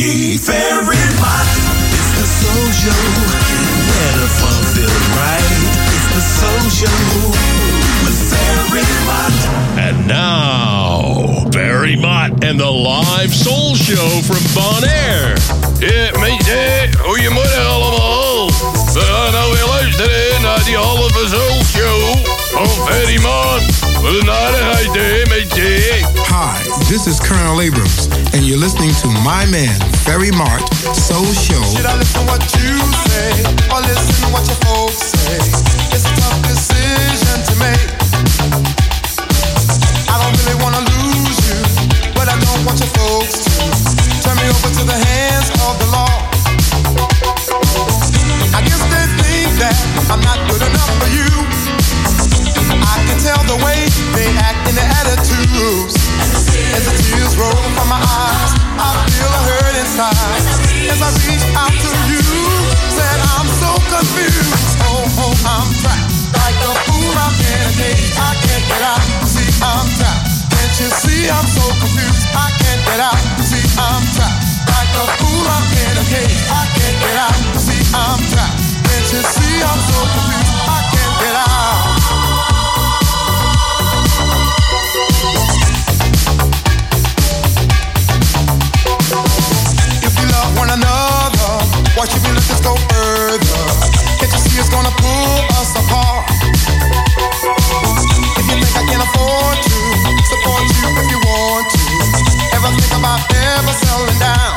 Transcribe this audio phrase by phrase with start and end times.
[0.00, 1.48] Boogie Fairy Mott.
[1.92, 3.02] It's the Soul Show.
[3.90, 5.60] Where the fun feels right.
[5.92, 7.00] It's the Soul Show
[8.04, 9.36] with Fairy Mott.
[9.76, 15.36] And now, Barry Mott and the live Soul Show from Bon Air.
[15.80, 18.46] Ja, mensen, goedemorgen allemaal.
[18.92, 23.62] We gaan nou weer luisteren naar die halve Soul Show van Ferry Maat.
[24.02, 25.59] Wat een aardigheid, hè, mensen.
[26.90, 31.62] Hi, this is Colonel Abrams, and you're listening to my man, Ferry Mart, Soul Show.
[31.70, 32.74] Should I listen what you
[33.06, 33.30] say
[33.70, 35.38] or listen what your folks say?
[35.94, 37.90] It's a tough decision to make.
[40.10, 41.62] I don't really wanna lose you,
[42.12, 45.19] but I don't want your folks to turn me over to the hands
[57.40, 60.44] roll from my eyes, I feel a hurt inside.
[60.92, 62.20] As I reach out to you,
[62.92, 64.52] said I'm so confused.
[64.84, 66.12] Oh, oh, I'm trapped.
[66.36, 67.90] Like a fool, I'm in a.
[68.20, 69.04] I can't get out.
[69.24, 70.52] See, I'm trapped.
[70.52, 72.24] Can't you see I'm so confused?
[72.36, 73.20] I can't get out.
[73.40, 74.40] See, I'm trapped.
[74.68, 76.24] Like a fool, I'm in a.
[76.52, 77.40] I can't get out.
[77.56, 78.60] See, I'm trapped.
[78.84, 80.52] Can't you see I'm so confused?
[80.68, 81.59] I can't get out.
[92.00, 93.60] Why should we let this go further?
[94.16, 96.24] Can't you see it's gonna pull us apart?
[98.40, 99.76] If you think I can afford to
[100.24, 101.84] support you if you want to,
[102.56, 104.56] ever think about ever settling down?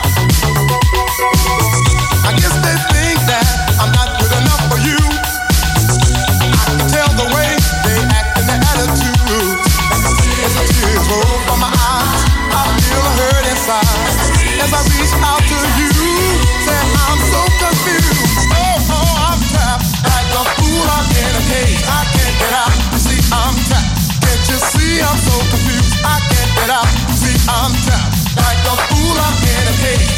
[2.24, 3.44] I guess they think that
[3.76, 4.96] I'm not good enough for you.
[6.48, 9.68] I can tell the way they act and their attitudes.
[10.48, 12.24] As the tears roll my eyes,
[12.56, 14.00] I feel hurt inside.
[14.64, 15.43] As I reach out
[21.54, 22.74] I can't get out.
[22.98, 23.94] See, I'm trapped.
[24.26, 25.94] Can't you see I'm so confused?
[26.02, 26.90] I can't get out.
[27.14, 29.18] See, I'm trapped like a fool.
[29.18, 29.36] I'm.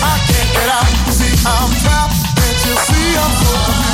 [0.01, 0.87] I can't get out.
[1.11, 2.15] See, I'm trapped.
[2.39, 3.84] Can't you see I'm so confused?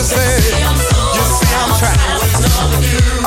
[0.00, 0.36] To say.
[0.36, 3.19] You see, I'm trapped.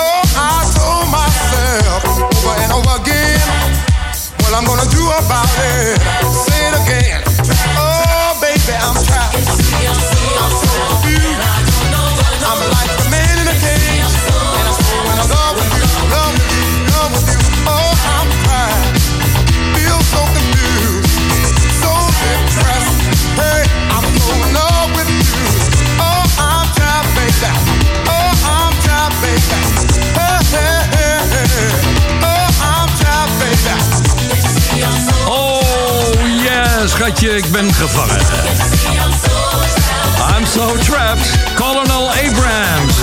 [37.06, 38.20] Ik ben gevangen.
[40.38, 41.30] I'm so trapped.
[41.56, 42.96] Colonel Abrams.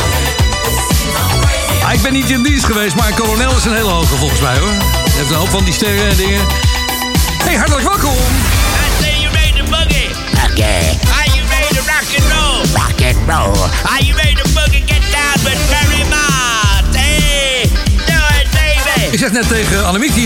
[1.84, 4.58] Ah, ik ben niet in dienst geweest, maar kolonel is een hele hoge volgens mij
[4.58, 4.68] hoor.
[4.68, 6.46] Hij heeft een hoop van die sterren en dingen.
[7.44, 8.39] Hey, hartelijk welkom.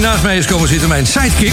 [0.04, 1.53] Naast mij is komen zitten, mijn sidekick.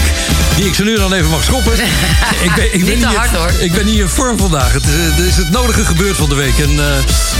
[0.56, 1.72] Die ik zo nu dan even mag schoppen.
[2.46, 3.50] ik ben, ik ben Niet te hard, hoor.
[3.58, 4.72] Ik ben niet in vorm vandaag.
[4.72, 6.58] Het, is- er is het nodige gebeurd van de week.
[6.58, 6.86] En eh,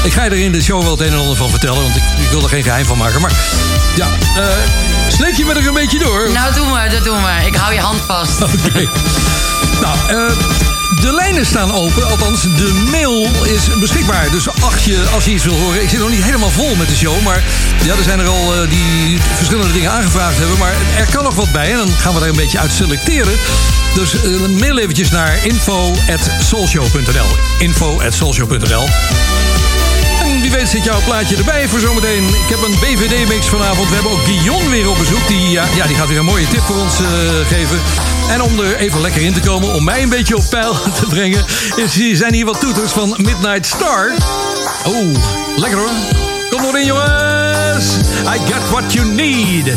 [0.03, 1.83] ik ga je er in de show wel het een en ander van vertellen.
[1.83, 3.21] Want ik, ik wil er geen geheim van maken.
[3.21, 3.33] Maar
[3.97, 4.07] ja,
[4.37, 4.47] eh
[5.09, 6.31] sleep je me er een beetje door?
[6.33, 7.47] Nou, doe maar, dat doen maar.
[7.47, 8.43] Ik hou je hand vast.
[8.67, 8.89] Oké.
[9.81, 10.37] Nou, eh,
[11.03, 12.07] de lijnen staan open.
[12.11, 14.31] Althans, de mail is beschikbaar.
[14.31, 15.83] Dus als je, als je iets wil horen...
[15.83, 17.23] Ik zit nog niet helemaal vol met de show.
[17.23, 17.43] Maar
[17.85, 20.59] ja, er zijn er al eh, die verschillende dingen aangevraagd hebben.
[20.59, 21.71] Maar er kan nog wat bij.
[21.71, 23.33] En dan gaan we daar een beetje uit selecteren.
[23.95, 28.89] Dus eh, mail eventjes naar info.soulshow.nl info.soulshow.nl
[30.23, 32.25] en wie weet zit jouw plaatje erbij voor zometeen.
[32.25, 33.89] Ik heb een BVD-mix vanavond.
[33.89, 35.29] We hebben ook Guillaume weer op bezoek.
[35.29, 37.07] Die, ja, die gaat weer een mooie tip voor ons eh,
[37.47, 37.81] geven.
[38.33, 41.07] En om er even lekker in te komen, om mij een beetje op peil te
[41.09, 41.45] brengen...
[41.77, 44.13] Is, zijn hier wat toeters van Midnight Star.
[44.85, 45.17] Oh,
[45.57, 45.91] lekker hoor.
[46.51, 47.97] Kom erin jongens.
[48.27, 49.73] I got what you need.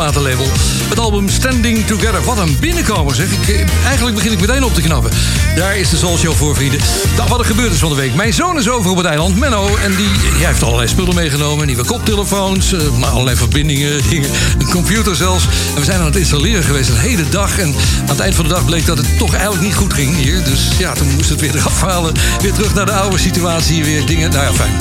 [0.00, 2.24] Het album Standing Together.
[2.24, 3.32] Wat een binnenkomer zeg.
[3.32, 5.10] Ik, eh, eigenlijk begin ik meteen op te knappen.
[5.56, 6.80] Daar is de Soul Show voor, vrienden.
[7.16, 8.14] Nou, wat er gebeurd is van de week.
[8.14, 9.76] Mijn zoon is over op het eiland, Menno.
[9.76, 11.66] En die jij heeft allerlei spullen meegenomen.
[11.66, 14.30] Nieuwe koptelefoons, eh, maar allerlei verbindingen, dingen.
[14.58, 15.44] Een computer zelfs.
[15.44, 17.58] En we zijn aan het installeren geweest een hele dag.
[17.58, 20.16] En aan het eind van de dag bleek dat het toch eigenlijk niet goed ging
[20.16, 20.44] hier.
[20.44, 22.14] Dus ja, toen moest het weer eraf halen.
[22.40, 23.84] Weer terug naar de oude situatie.
[23.84, 24.30] Weer dingen.
[24.30, 24.72] Nou ja, fijn.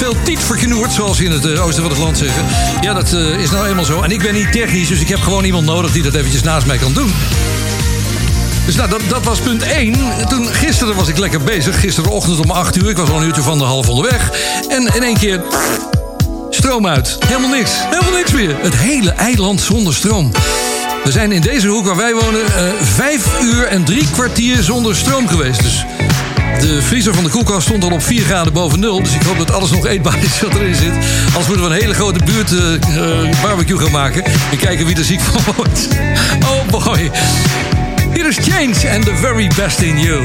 [0.00, 2.44] Veel tiet verknoerd, zoals ze in het eh, oosten van het land zeggen.
[2.80, 4.02] Ja, dat eh, is nou eenmaal zo.
[4.02, 6.66] En ik ben niet technisch, dus ik heb gewoon iemand nodig die dat eventjes naast
[6.66, 7.12] mij kan doen.
[8.66, 9.94] Dus nou, dat, dat was punt 1.
[10.28, 11.80] Toen, gisteren was ik lekker bezig.
[11.80, 12.90] Gisterenochtend om 8 uur.
[12.90, 14.30] Ik was al een uurtje van de half onderweg.
[14.68, 15.42] En in één keer...
[16.50, 17.16] Stroom uit.
[17.26, 17.70] Helemaal niks.
[17.90, 18.56] Helemaal niks meer.
[18.60, 20.30] Het hele eiland zonder stroom.
[21.04, 22.46] We zijn in deze hoek waar wij wonen...
[22.46, 25.62] eh, vijf uur en drie kwartier zonder stroom geweest.
[25.62, 25.84] Dus
[26.60, 29.02] de vriezer van de koelkast stond al op 4 graden boven nul.
[29.02, 30.92] Dus ik hoop dat alles nog eetbaar is wat erin zit.
[31.26, 34.24] Anders moeten we een hele grote buurt eh, eh, barbecue gaan maken.
[34.24, 35.88] En kijken wie er ziek van wordt.
[36.50, 37.10] Oh boy.
[38.14, 40.18] Hier is Change and the very best in you.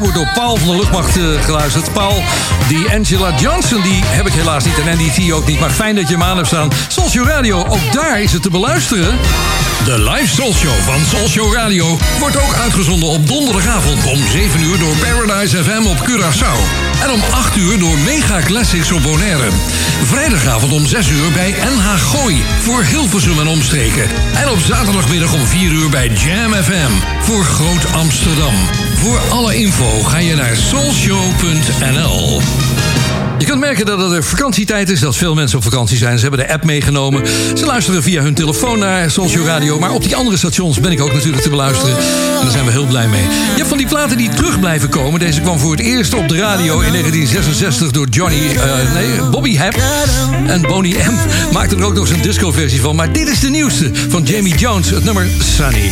[0.00, 1.92] Wordt door Paul van de luchtmacht eh, geluisterd.
[1.92, 2.22] Paul,
[2.68, 5.60] die Angela Johnson, die heb ik helaas niet en NDT ook niet.
[5.60, 6.70] Maar fijn dat je hem aan hebt staan.
[6.88, 9.18] Soulshow Radio, ook daar is het te beluisteren.
[9.84, 14.78] De live Soul Show van Show Radio wordt ook uitgezonden op donderdagavond om 7 uur
[14.78, 16.58] door Paradise FM op Curaçao.
[17.02, 19.48] En om 8 uur door Mega Classics op Bonaire.
[20.04, 24.08] Vrijdagavond om 6 uur bij NH Gooi voor Hilversum en omstreken.
[24.34, 28.83] En op zaterdagmiddag om 4 uur bij Jam FM voor Groot Amsterdam.
[29.04, 32.40] Voor alle info ga je naar soulshow.nl.
[33.38, 36.18] Je kunt merken dat het vakantietijd is, dat veel mensen op vakantie zijn.
[36.18, 37.26] Ze hebben de app meegenomen.
[37.54, 39.78] Ze luisteren via hun telefoon naar Social Radio.
[39.78, 41.96] Maar op die andere stations ben ik ook natuurlijk te beluisteren.
[41.96, 43.22] En daar zijn we heel blij mee.
[43.22, 45.20] Je hebt van die platen die terug blijven komen.
[45.20, 49.56] Deze kwam voor het eerst op de radio in 1966 door Johnny, eh, nee, Bobby
[49.56, 49.76] Hap.
[50.46, 52.96] En Boney M maakte er ook nog zijn disco-versie van.
[52.96, 55.90] Maar dit is de nieuwste van Jamie Jones, het nummer Sunny.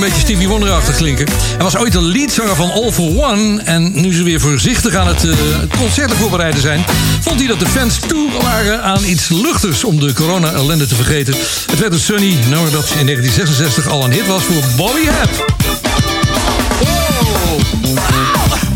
[0.00, 1.26] Een beetje Stevie Wonder-achtig klinken.
[1.28, 3.62] Hij was ooit de leadzanger van All for One.
[3.64, 5.36] En nu ze weer voorzichtig aan het, eh,
[5.78, 6.84] concert voorbereiden zijn...
[7.20, 11.34] vond hij dat de fans toe waren aan iets luchtigs om de corona-ellende te vergeten.
[11.70, 15.54] Het werd een Sunny, nummer dat in 1966 al een hit was voor Bobby Hap.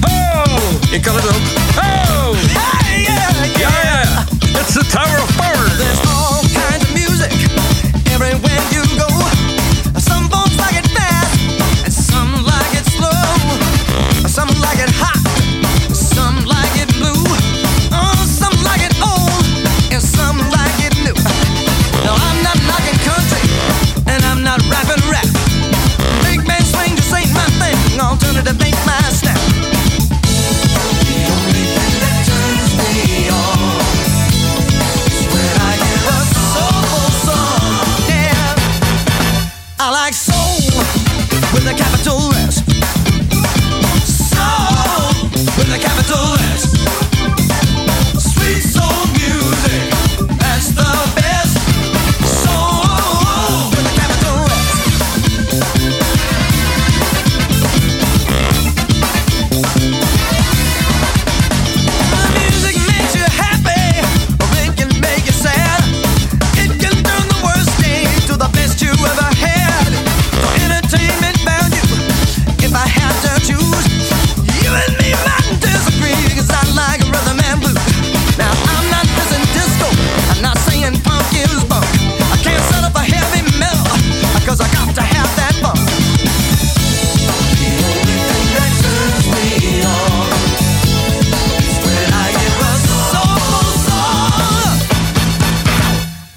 [0.09, 1.43] Oh, ik kan het ook.
[1.77, 2.37] Oh!
[3.07, 4.25] Ja, ja, ja.
[4.61, 5.44] It's the Tower of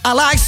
[0.08, 0.47] I like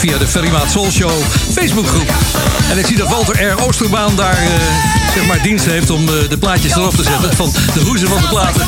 [0.00, 1.10] via de Ferrymaat Soul Show
[1.52, 2.10] Facebookgroep.
[2.70, 3.62] En ik zie dat Walter R.
[3.66, 4.48] Oosterbaan daar eh,
[5.14, 7.36] zeg maar dienst heeft om eh, de plaatjes erop te zetten.
[7.36, 8.66] Van de roezen van de platen.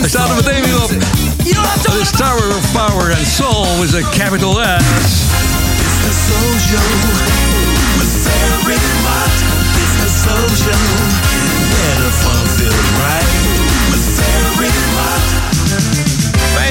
[0.00, 0.90] Hij staat er meteen weer op.
[1.82, 4.84] Dat Tower of Power and Soul is a capital S.
[6.06, 6.68] It's the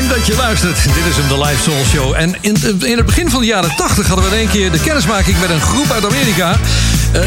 [0.09, 0.83] dat je luistert.
[0.83, 2.13] Dit is een de Live Soul Show.
[2.15, 4.79] En in, in het begin van de jaren 80 hadden we in één keer de
[4.79, 6.59] kennismaking met een groep uit Amerika.
[7.11, 7.21] Eh,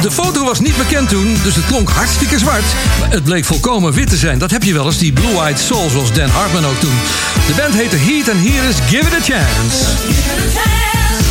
[0.00, 2.64] de foto was niet bekend toen, dus het klonk hartstikke zwart.
[3.00, 4.38] Maar het bleek volkomen wit te zijn.
[4.38, 6.98] Dat heb je wel eens, die blue-eyed soul, zoals Dan Hartman ook toen.
[7.46, 9.76] De band heette Heat and hier is Give It A Chance.
[10.06, 11.24] Give it a chance.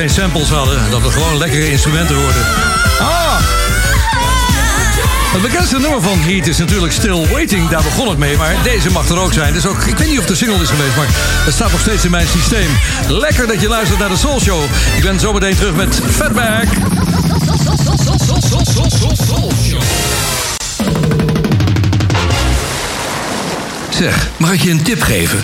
[0.02, 0.90] Geen samples hadden.
[0.90, 2.42] Dat we gewoon lekkere instrumenten hoorden.
[3.00, 3.40] Ah!
[5.32, 7.70] Het bekendste nummer van Heat is natuurlijk Still Waiting.
[7.70, 9.54] Daar begon het mee, maar deze mag er ook zijn.
[9.54, 11.06] Dus ook, ik weet niet of de single is geweest, maar
[11.46, 12.70] het staat nog steeds in mijn systeem.
[13.08, 14.64] Lekker dat je luistert naar de Soul Show.
[14.98, 16.68] Ik ben zo meteen terug met Fatback.
[23.90, 25.44] Zeg, mag ik je een tip geven?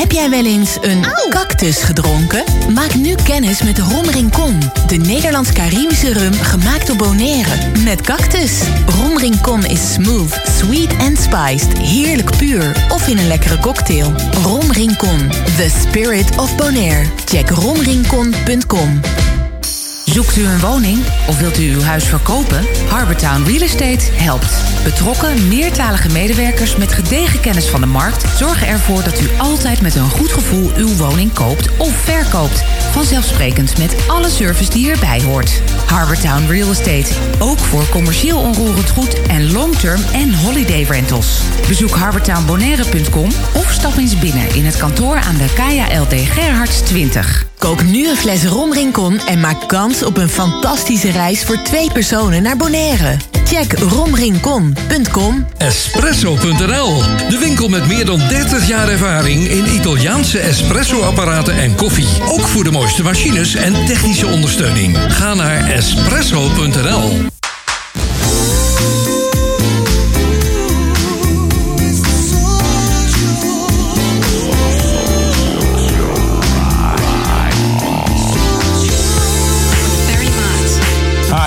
[0.00, 2.44] Heb jij wel eens een cactus gedronken?
[2.74, 4.58] Maak nu kennis met Rom Rincon.
[4.86, 7.50] De Nederlands-Caribische rum gemaakt op Bonaire.
[7.84, 8.52] Met cactus.
[8.86, 11.78] Rom Rincon is smooth, sweet en spiced.
[11.78, 12.86] Heerlijk puur.
[12.88, 14.12] Of in een lekkere cocktail.
[14.42, 15.28] Rom Rincon.
[15.56, 17.06] The spirit of Bonaire.
[17.24, 19.00] Check romrincon.com.
[20.20, 22.66] Zoekt u een woning of wilt u uw huis verkopen?
[22.88, 24.62] Harbortown Real Estate helpt.
[24.84, 29.94] Betrokken, meertalige medewerkers met gedegen kennis van de markt zorgen ervoor dat u altijd met
[29.94, 32.64] een goed gevoel uw woning koopt of verkoopt.
[32.90, 35.62] Vanzelfsprekend met alle service die erbij hoort.
[35.86, 37.12] Harbortown Real Estate.
[37.38, 41.40] Ook voor commercieel onroerend goed en long-term en holiday rentals.
[41.68, 47.46] Bezoek harbortownbonaire.com of stap eens binnen in het kantoor aan de Kaya LD Gerhards 20.
[47.58, 51.92] Koop nu een fles Rom Rincon en maak kans op een fantastische reis voor twee
[51.92, 53.16] personen naar Bonaire.
[53.44, 55.46] Check romrincon.com.
[55.56, 62.06] Espresso.nl, de winkel met meer dan 30 jaar ervaring in Italiaanse espresso-apparaten en koffie.
[62.28, 64.98] Ook voor de mooiste machines en technische ondersteuning.
[65.08, 67.39] Ga naar espresso.nl.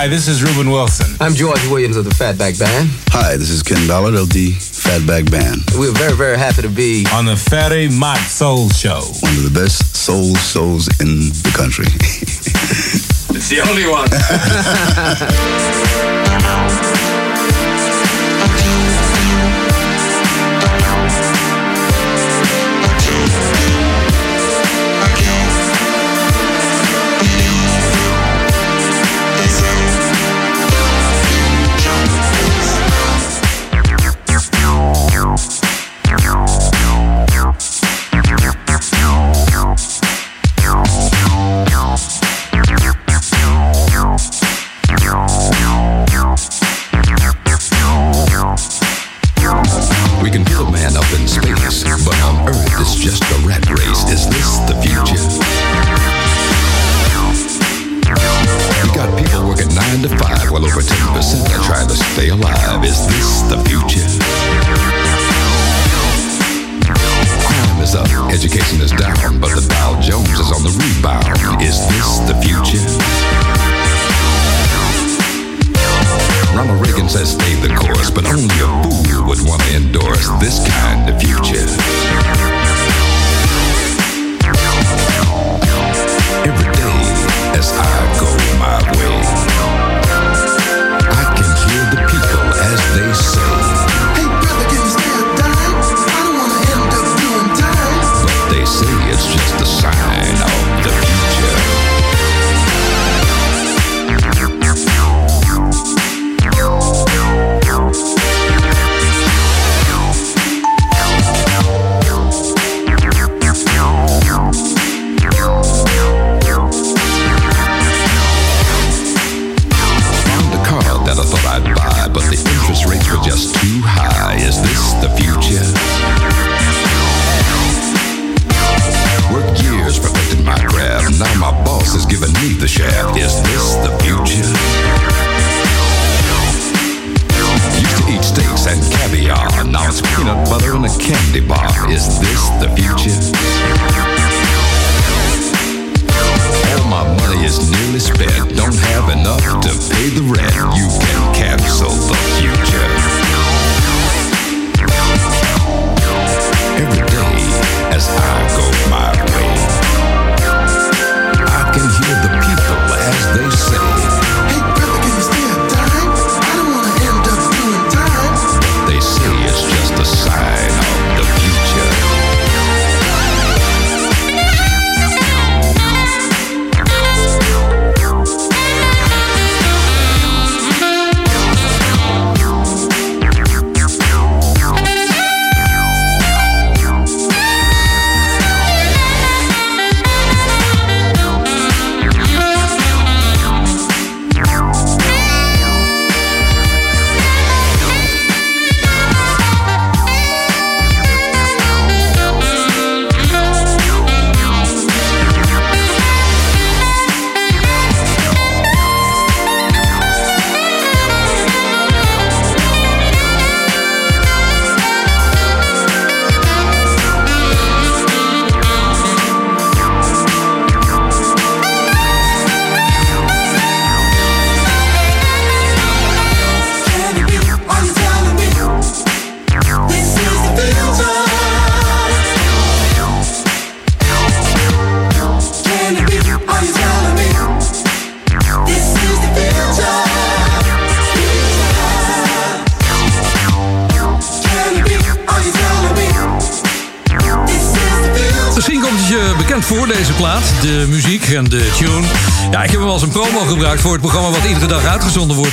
[0.04, 1.16] Hi, this is Ruben Wilson.
[1.18, 2.90] I'm George Williams of the Fatback Band.
[3.08, 5.62] Hi, this is Ken Ballard of the Fatback Band.
[5.78, 9.00] We're very, very happy to be on the Fatty Mott Soul Show.
[9.20, 11.86] One of the best soul shows in the country.
[11.88, 14.10] it's the only one.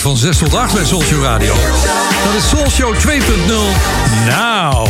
[0.02, 1.54] van 6 tot 8 bij Soul Show Radio.
[2.24, 3.02] Dat is Soul Show 2.0.
[4.28, 4.88] Nou,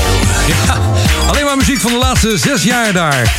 [0.48, 0.80] ja,
[1.28, 3.34] alleen maar muziek van de laatste zes jaar daar.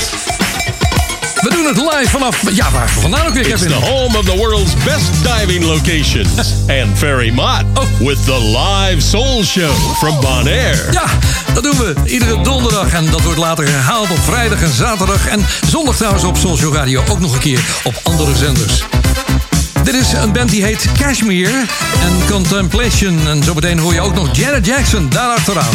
[1.40, 2.40] We doen het live vanaf...
[2.52, 3.68] Ja, waar vandaan ook weer, It's Kevin?
[3.68, 6.30] the home of the world's best diving locations.
[6.82, 7.64] and Ferry Mott
[7.98, 10.92] with the live soul show from Bonaire.
[10.92, 11.04] Ja,
[11.54, 12.92] dat doen we iedere donderdag.
[12.92, 15.26] En dat wordt later herhaald op vrijdag en zaterdag.
[15.26, 18.82] En zondag trouwens op Social Radio ook nog een keer op andere zenders.
[19.84, 21.64] Dit is een band die heet Cashmere
[22.02, 23.28] en Contemplation.
[23.28, 25.74] En zo meteen hoor je ook nog Janet Jackson daar achteraan.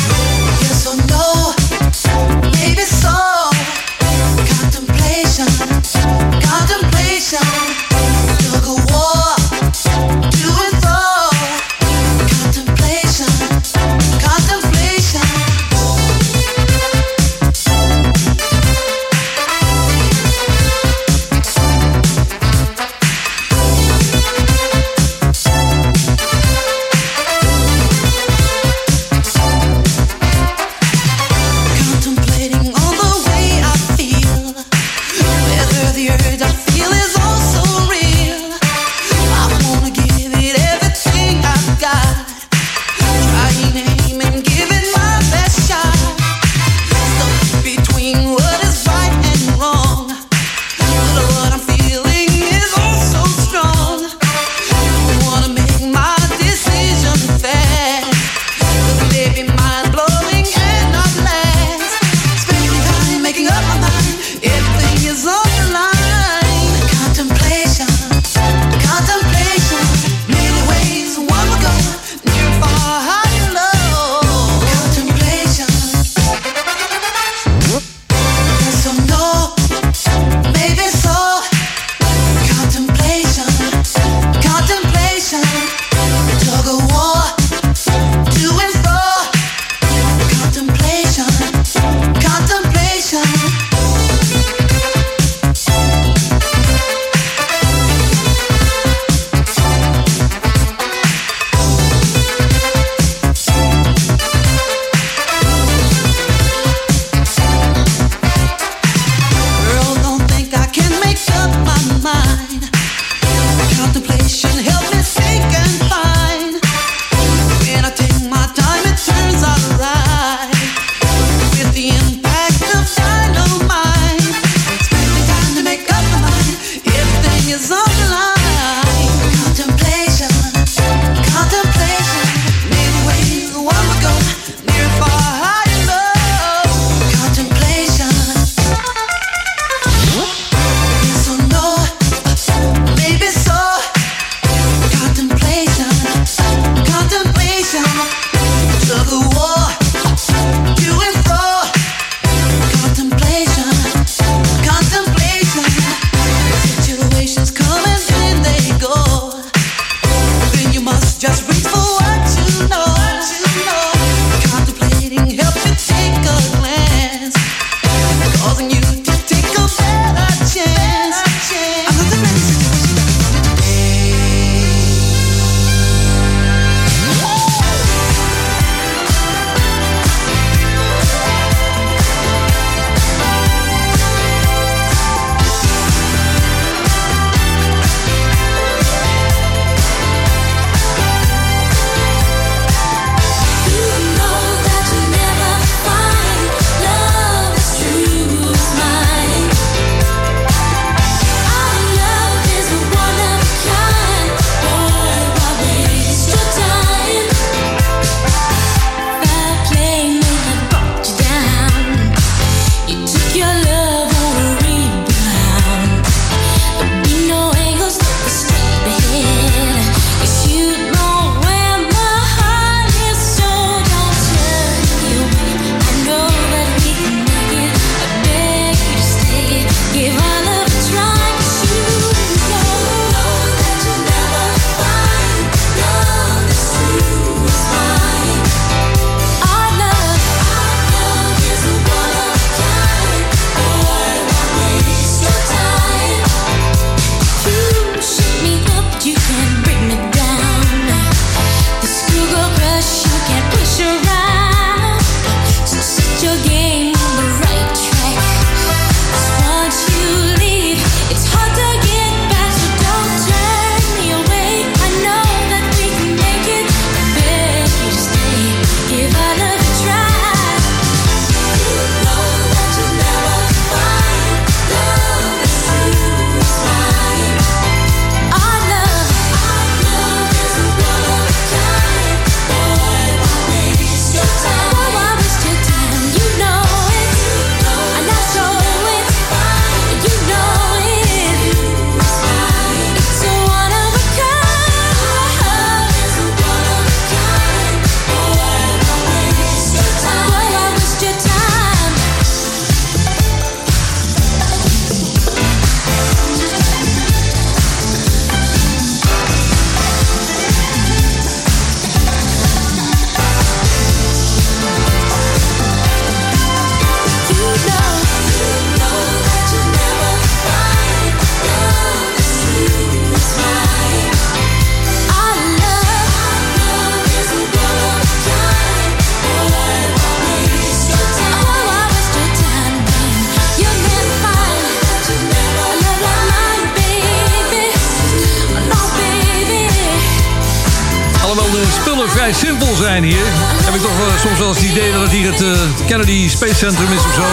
[342.33, 343.25] Vrij simpel zijn hier.
[343.65, 346.29] Heb ik toch eh, soms wel eens het idee dat het hier het eh, Kennedy
[346.29, 347.23] Space Centrum is of zo.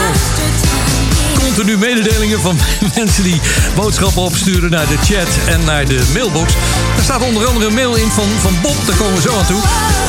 [1.55, 2.59] Continu mededelingen van
[2.97, 3.41] mensen die
[3.75, 6.53] boodschappen opsturen naar de chat en naar de mailbox.
[6.95, 9.47] Daar staat onder andere een mail in van, van Bob, daar komen we zo aan
[9.47, 9.63] toe.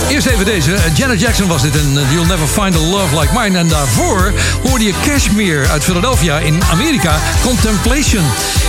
[0.10, 0.74] Eerst even deze.
[0.74, 3.58] Eh, Janet Jackson was dit en eh, You'll Never Find a Love Like Mine.
[3.58, 4.34] En daarvoor
[4.64, 8.24] hoorde je Cashmere uit Philadelphia in Amerika, Contemplation.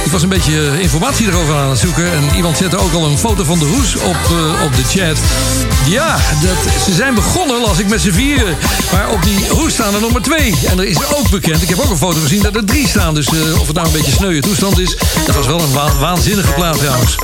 [0.04, 2.12] Ik was een beetje eh, informatie erover aan het zoeken.
[2.12, 4.16] En iemand zette ook al een foto van de hoes op,
[4.64, 5.18] op de chat.
[5.88, 8.56] Ja, dat, ze zijn begonnen, las ik met z'n vieren.
[8.92, 10.54] Maar op die hoes staan er maar twee.
[10.66, 13.14] En er is ook bekend, ik heb ook een foto gezien dat er drie staan.
[13.14, 14.96] Dus eh, of het nou een beetje sneuwe toestand is,
[15.26, 17.14] dat was wel een wa- waanzinnige plaat trouwens.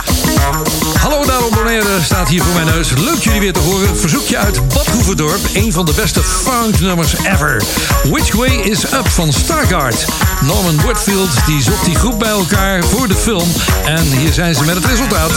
[0.98, 1.60] Hallo daar op
[2.04, 2.90] staat hier voor mijn neus.
[2.90, 3.96] Leuk jullie weer te horen.
[3.96, 5.40] Verzoekje uit Badhoevedorp.
[5.52, 7.62] Een van de beste funk nummers ever.
[8.10, 10.04] Which Way is Up van Stargard.
[10.40, 13.48] Norman Whitfield die zocht die groep bij elkaar voor de film.
[13.84, 15.30] En hier zijn ze met het resultaat.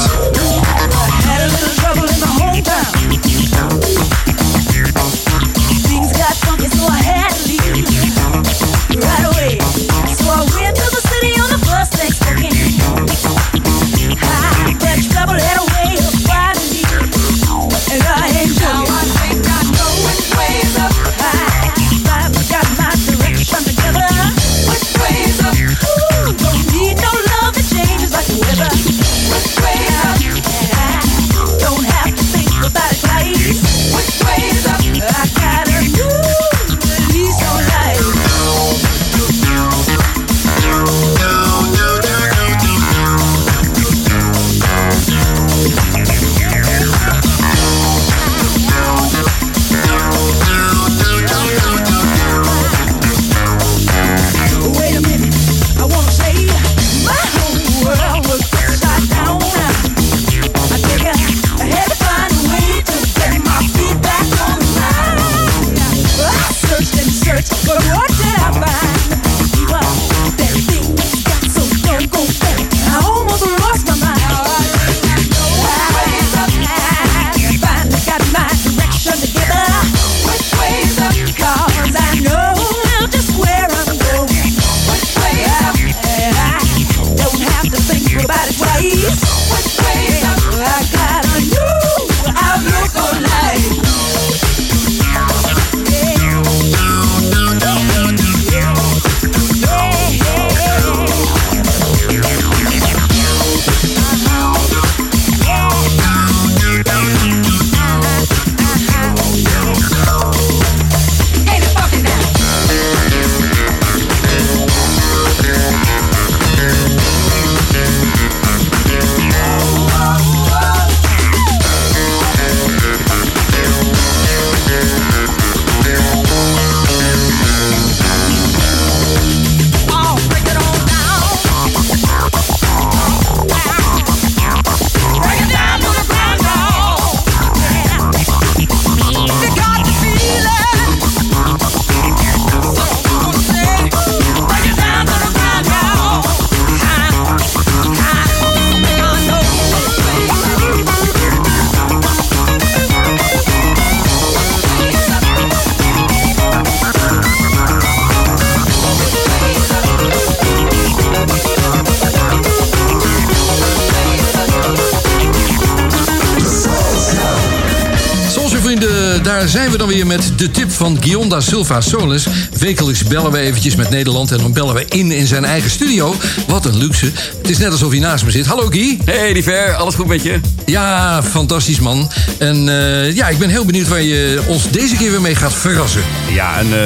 [169.76, 172.28] We dan weer met de tip van Gionda Silva Solis.
[172.60, 176.16] Wekelijks bellen we eventjes met Nederland en dan bellen we in in zijn eigen studio.
[176.48, 177.12] Wat een luxe.
[177.38, 178.46] Het is net alsof hij naast me zit.
[178.46, 178.98] Hallo Guy.
[179.06, 180.40] Hey Diver, alles goed met je?
[180.66, 182.10] Ja, fantastisch man.
[182.38, 185.54] En eh, ja, ik ben heel benieuwd waar je ons deze keer weer mee gaat
[185.54, 186.02] verrassen.
[186.32, 186.80] Ja, een eh,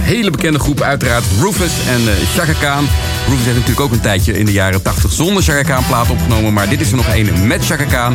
[0.00, 1.24] hele bekende groep uiteraard.
[1.40, 2.88] Rufus en eh Chaka Khan.
[3.28, 6.52] Rufus heeft natuurlijk ook een tijdje in de jaren 80 zonder Chaka Khan plaat opgenomen.
[6.52, 8.14] Maar dit is er nog een met Chaka Khan.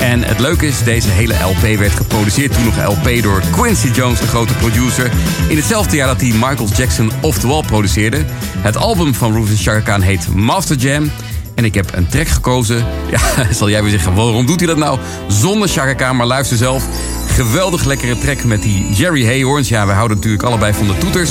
[0.00, 4.20] En het leuke is, deze hele LP werd geproduceerd toen nog LP door Quincy Jones,
[4.20, 5.10] de grote producer.
[5.48, 8.24] In hetzelfde jaar dat hij Michael Jackson Off The Wall produceerde.
[8.58, 11.10] Het album van Rufus Khan heet Master Jam.
[11.54, 12.86] En ik heb een track gekozen.
[13.10, 14.98] Ja, zal jij weer zeggen, waarom doet hij dat nou?
[15.28, 16.84] Zonder Khan, maar luister zelf.
[17.34, 19.68] Geweldig lekkere track met die Jerry Hayhorns.
[19.68, 21.30] Ja, we houden natuurlijk allebei van de toeters.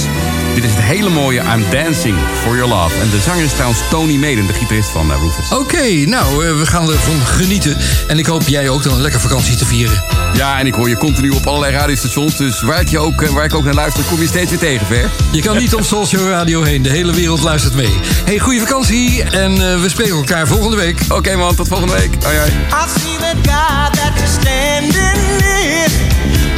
[0.55, 2.99] Dit is het hele mooie I'm Dancing For Your Love.
[3.01, 5.57] En de zanger is trouwens Tony Maiden, de gitarist van uh, Rufus.
[5.57, 7.77] Oké, nou, eh, we gaan ervan genieten.
[8.07, 10.03] En ik hoop jij ook dan een lekker vakantie te vieren.
[10.33, 12.37] Ja, en ik hoor je continu op allerlei radiostations.
[12.37, 14.59] Dus waar ik, je ook, eh, waar ik ook naar luister, kom je steeds weer
[14.59, 15.09] tegen, Ver.
[15.31, 16.81] Je kan niet om Soulshow Radio heen.
[16.81, 17.93] De hele wereld luistert mee.
[18.25, 19.23] Hey, goede vakantie.
[19.23, 20.99] En eh, we spreken elkaar volgende week.
[21.09, 22.23] Oké man, tot volgende week.
[22.23, 22.51] Hoi hoi.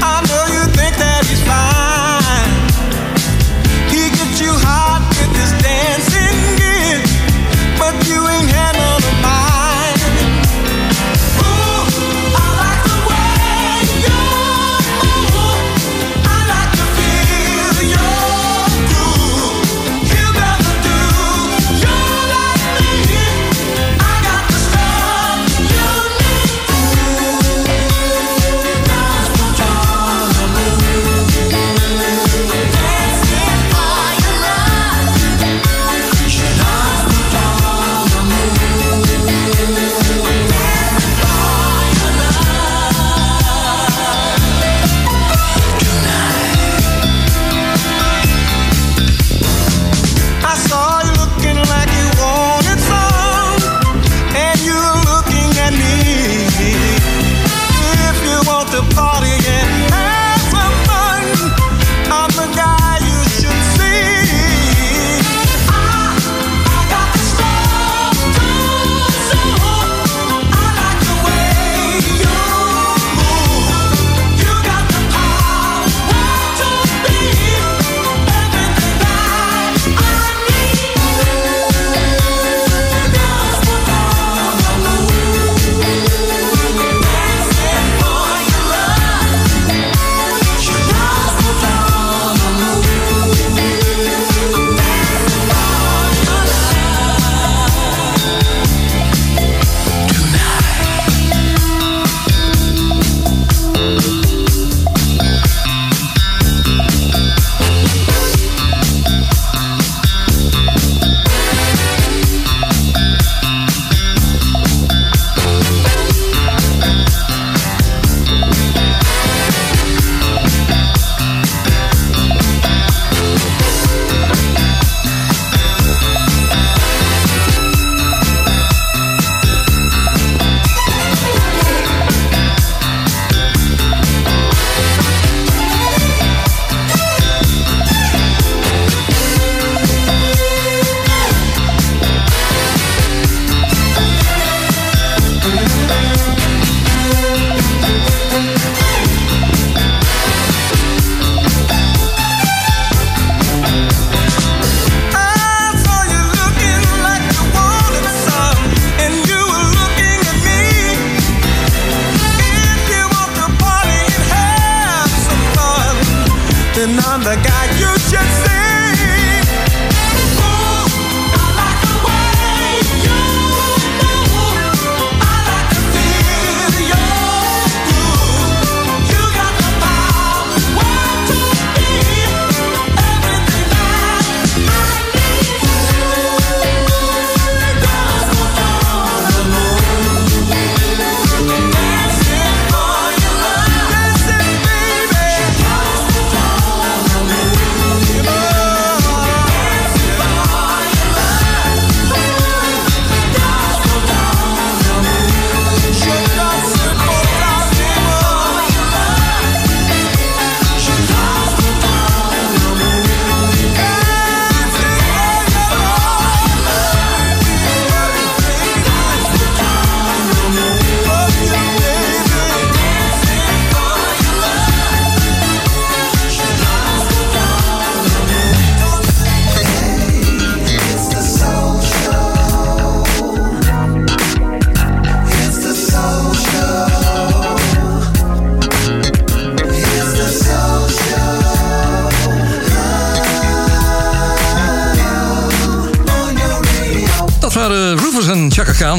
[0.03, 2.51] I know you think that he's fine.
[3.89, 4.90] He gets you high.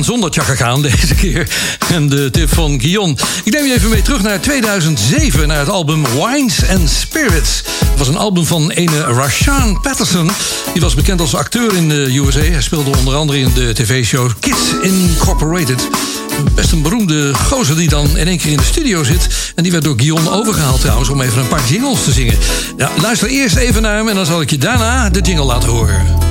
[0.03, 1.49] Khan, zonder Khan deze keer.
[1.91, 3.15] En de tip van Guillaume.
[3.45, 7.63] Ik neem je even mee terug naar 2007, naar het album Wines and Spirits.
[7.79, 10.31] Het was een album van ene Rashaan Patterson.
[10.73, 12.41] Die was bekend als acteur in de USA.
[12.41, 15.89] Hij speelde onder andere in de tv-show Kids Incorporated.
[16.55, 19.53] Best een beroemde gozer die dan in één keer in de studio zit.
[19.55, 22.39] En die werd door Guillaume overgehaald trouwens om even een paar jingles te zingen.
[23.01, 26.22] Luister eerst even naar hem en dan zal ik je daarna de jingle laten horen.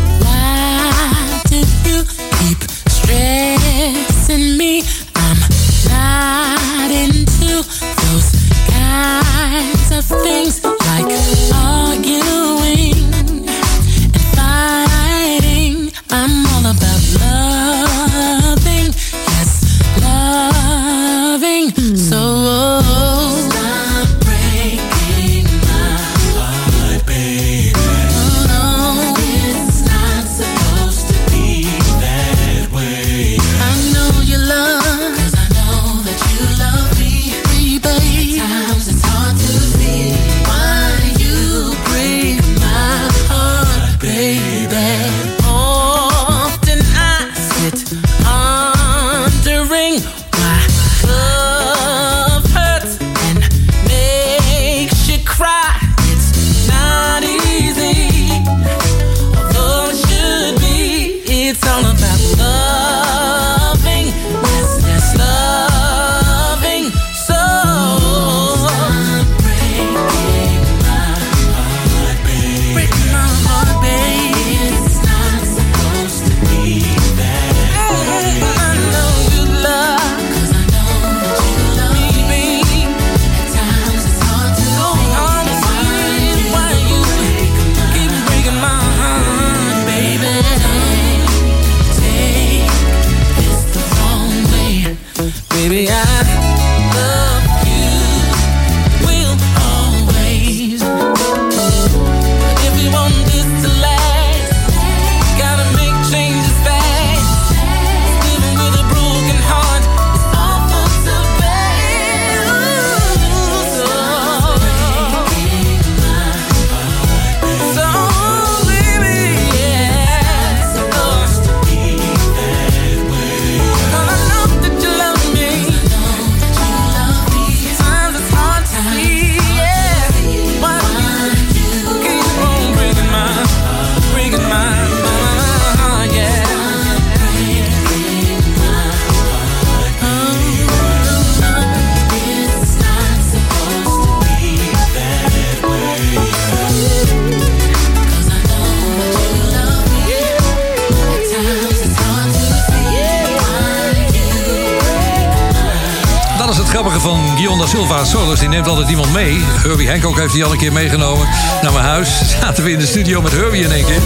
[158.71, 159.37] Altijd iemand mee.
[159.39, 161.27] Herbie Hancock heeft hij al een keer meegenomen
[161.61, 162.21] naar mijn huis.
[162.39, 164.01] Zaten we in de studio met Herbie in één keer.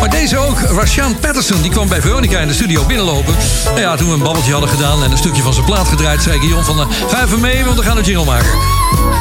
[0.00, 3.34] Maar deze ook, Rashaan Patterson, die kwam bij Veronica in de studio binnenlopen.
[3.64, 6.22] Nou ja, toen we een babbeltje hadden gedaan en een stukje van zijn plaat gedraaid,
[6.22, 8.50] zei Guion van, eh, ga even mee, want we gaan een jingle maken.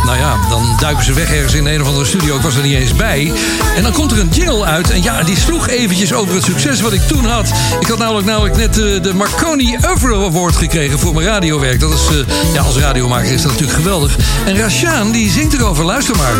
[0.05, 2.35] Nou ja, dan duiken ze weg ergens in een of andere studio.
[2.35, 3.31] Ik was er niet eens bij.
[3.75, 4.89] En dan komt er een jingle uit.
[4.89, 7.51] En ja, die sloeg eventjes over het succes wat ik toen had.
[7.79, 11.79] Ik had namelijk, namelijk net eh, de Marconi Overall Award gekregen voor mijn radiowerk.
[11.79, 14.17] Dat is, eh, ja, als radiomaker is dat natuurlijk geweldig.
[14.45, 15.85] En Rashaan, die zingt erover.
[15.85, 16.33] Luister maar.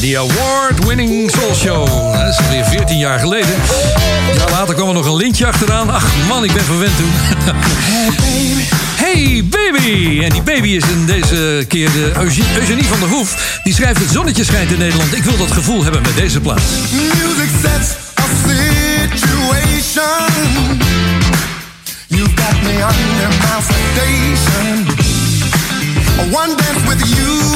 [0.00, 2.12] Die award-winning Soul Show.
[2.12, 3.54] Dat is alweer 14 jaar geleden.
[4.36, 5.90] Ja, later kwam er nog een lintje achteraan.
[5.90, 7.10] Ach man, ik ben verwend toen.
[8.98, 10.20] Hey baby!
[10.24, 13.58] En die baby is in deze keer de Euge- Eugenie van der Hoef.
[13.64, 15.16] Die schrijft Het zonnetje schijnt in Nederland.
[15.16, 16.60] Ik wil dat gevoel hebben met deze plaat.
[16.92, 18.07] Music sets
[23.98, 24.86] my sedation.
[26.32, 27.47] One dance with you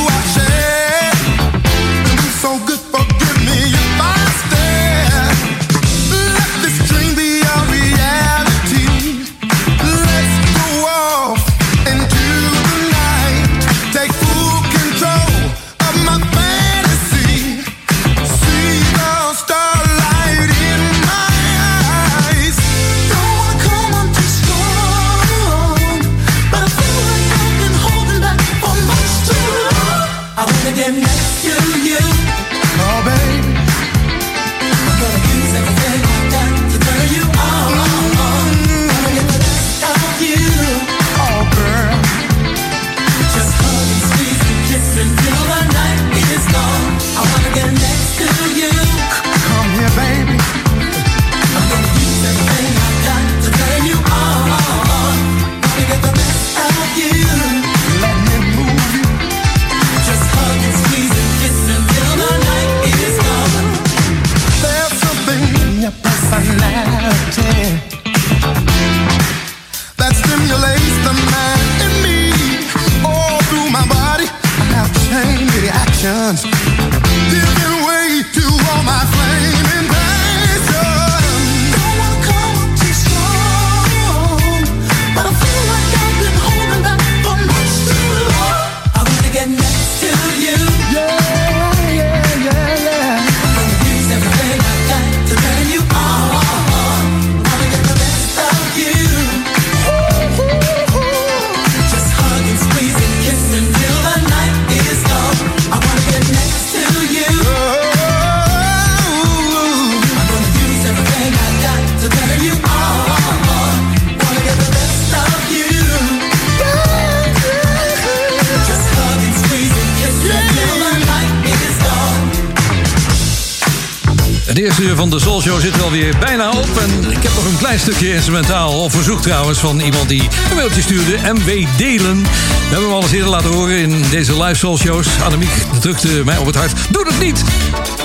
[124.82, 126.68] eerste van de Soul Show zit er alweer bijna op.
[126.78, 128.82] En ik heb nog een klein stukje instrumentaal.
[128.82, 131.18] Op verzoek trouwens van iemand die een mailtje stuurde.
[131.32, 132.22] MW Delen.
[132.22, 132.28] We
[132.60, 135.06] hebben hem al eens eerder laten horen in deze live Soul Shows.
[135.24, 136.72] Annemiek drukte mij op het hart.
[136.90, 137.44] Doe dat niet!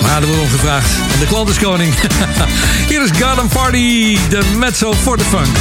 [0.02, 0.90] Maar er wordt om gevraagd.
[1.12, 1.94] En de klant is koning.
[2.88, 4.18] Hier is Garden Party.
[4.28, 5.56] De mezzo for the funk.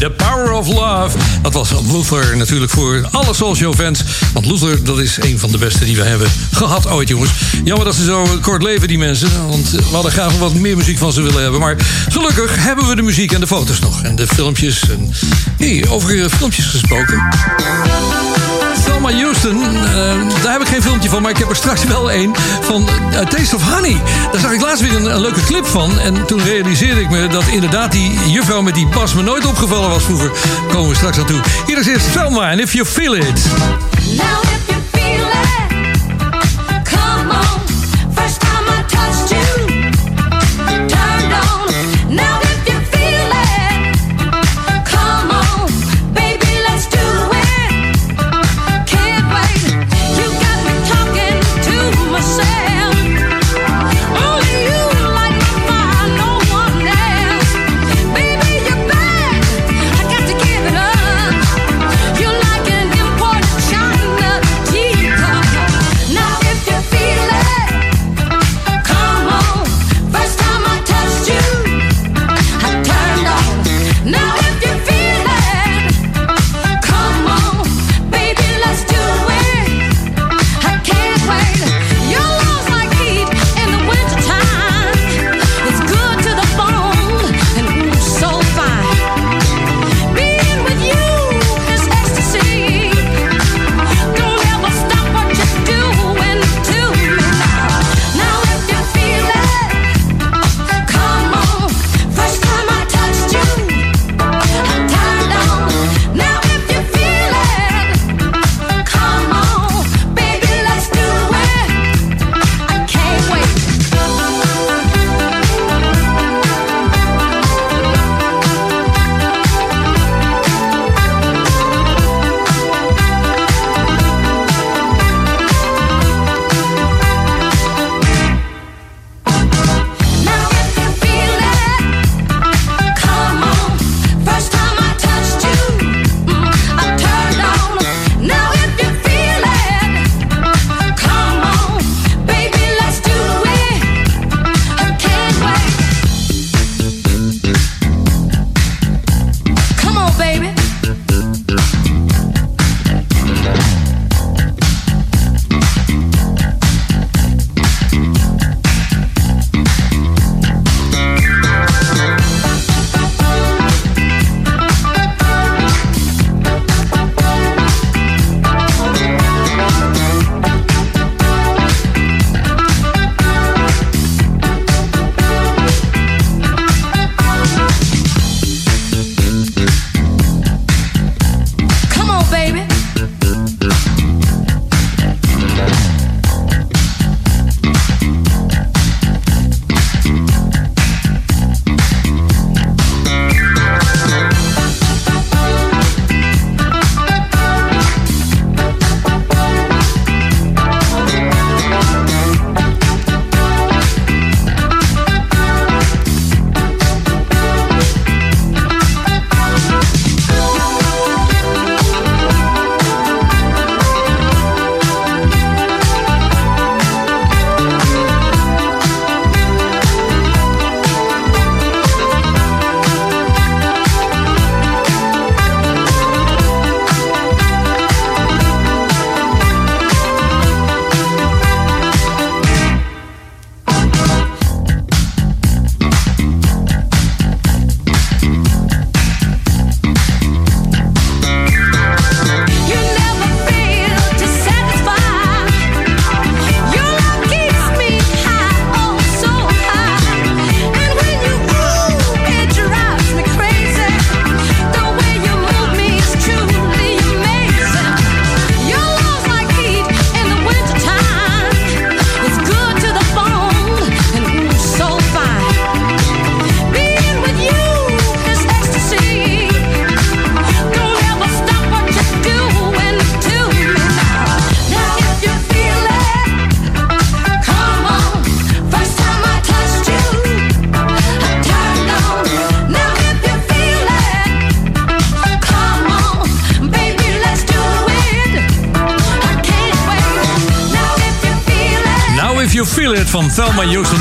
[0.00, 1.18] The Power of Love.
[1.42, 4.02] Dat was Luther natuurlijk voor alle social fans.
[4.32, 7.30] Want Luther, dat is een van de beste die we hebben gehad ooit, jongens.
[7.64, 9.48] Jammer dat ze zo kort leven, die mensen.
[9.48, 11.60] Want we hadden graag wat meer muziek van ze willen hebben.
[11.60, 11.76] Maar
[12.08, 14.02] gelukkig hebben we de muziek en de foto's nog.
[14.02, 14.82] En de filmpjes.
[14.90, 15.12] En...
[15.58, 17.28] Hey, over eh, filmpjes gesproken.
[18.90, 19.62] Thelma Houston.
[19.62, 22.88] Eh, daar heb ik geen filmpje van, maar ik heb er straks wel een van
[22.88, 24.02] eh, Taste of Honey.
[24.32, 25.98] Daar zag ik laatst weer een, leuke clip van.
[25.98, 29.88] En toen realiseerde ik me dat inderdaad die juffrouw met die pas me nooit opgevallen
[29.88, 30.30] was vroeger.
[30.72, 31.40] Komen we straks aan toe.
[31.66, 33.24] Hier is eerst Thelma en If You Feel It.
[33.24, 35.78] Now if you feel it,
[36.82, 37.60] come on.
[38.14, 39.69] First time I touched you.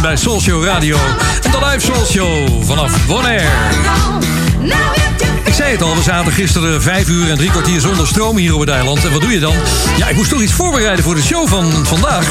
[0.10, 0.98] bij Soul Show Radio.
[1.41, 3.48] De live Soul Show vanaf Bonaire.
[5.45, 8.53] Ik zei het al, we zaten gisteren vijf uur en drie kwartier zonder stroom hier
[8.53, 9.06] op het eiland.
[9.06, 9.53] En wat doe je dan?
[9.98, 12.27] Ja, ik moest toch iets voorbereiden voor de show van vandaag.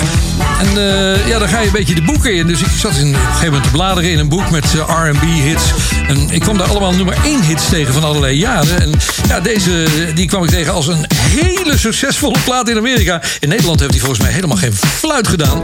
[0.61, 2.47] En eh, ja, dan ga je een beetje de boeken in.
[2.47, 5.09] Dus ik zat in, op een gegeven moment te bladeren in een boek met eh,
[5.11, 5.65] R&B-hits.
[6.09, 8.81] En ik kwam daar allemaal nummer één hits tegen van allerlei jaren.
[8.81, 8.93] En
[9.29, 13.23] ja, deze die kwam ik tegen als een hele succesvolle plaat in Amerika.
[13.41, 15.63] In Nederland heeft hij volgens mij helemaal geen fluit gedaan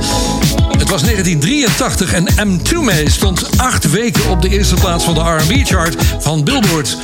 [1.01, 5.97] was 1983 en M2 May stond acht weken op de eerste plaats van de RB-chart
[6.19, 6.97] van Billboard.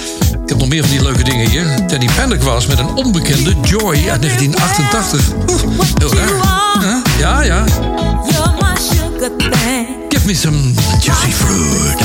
[0.42, 1.86] Ik heb nog meer van die leuke dingen hier.
[1.86, 5.30] Teddy Pendick was met een onbekende Joy uit 1988.
[5.50, 5.62] Oeh,
[5.98, 7.02] heel raar.
[7.18, 7.64] Ja, ja.
[10.08, 10.58] Give me some
[11.00, 11.98] juicy fruit.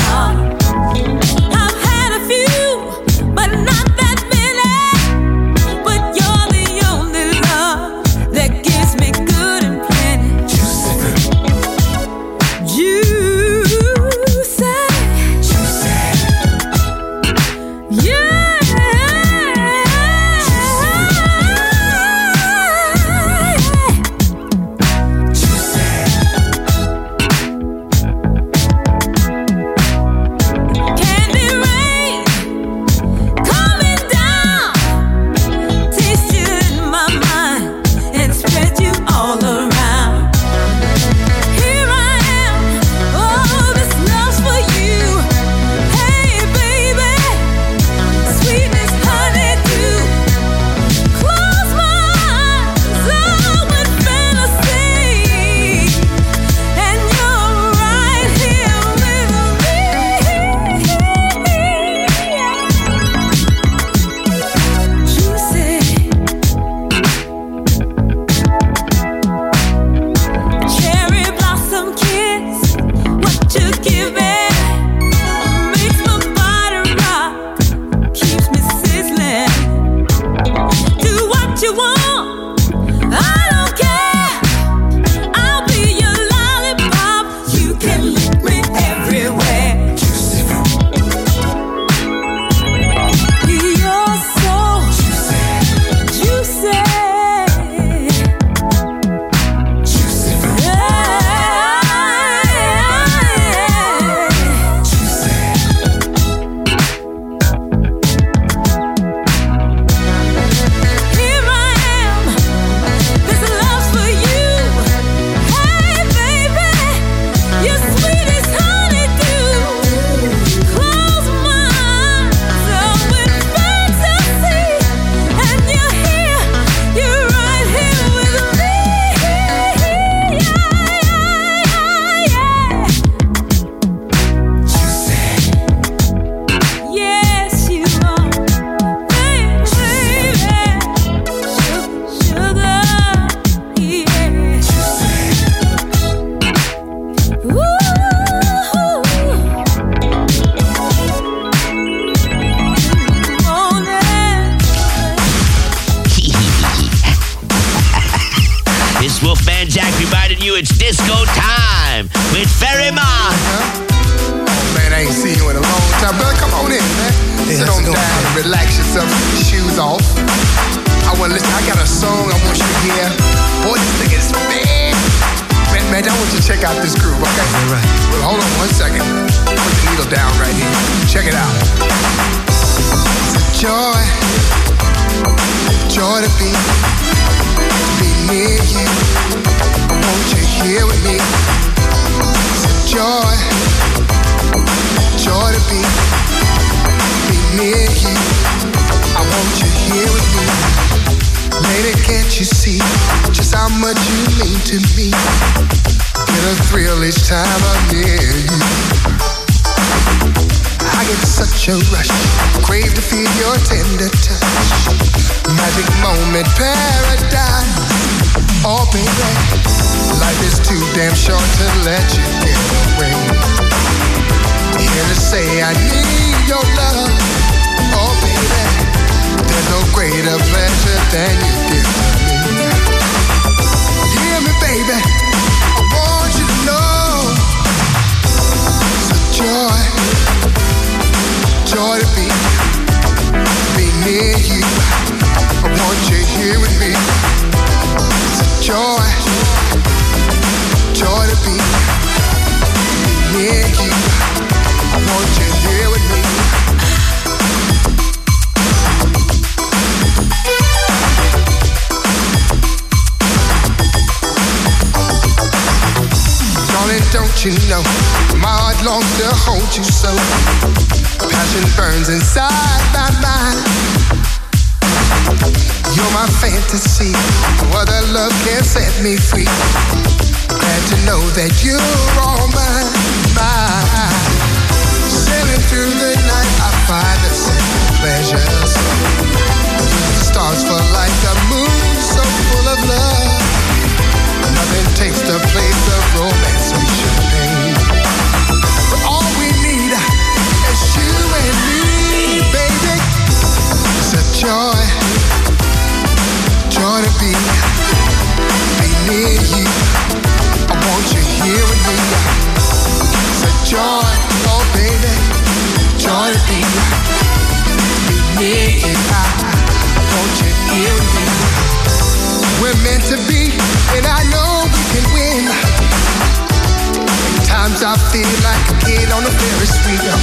[328.16, 330.16] Feel like a kid on a Ferris wheel.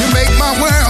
[0.00, 0.85] You make my world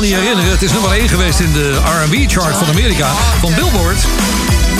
[0.00, 0.50] niet herinneren.
[0.50, 3.10] Het is nummer 1 geweest in de R&B-chart van Amerika,
[3.40, 4.06] van Billboard.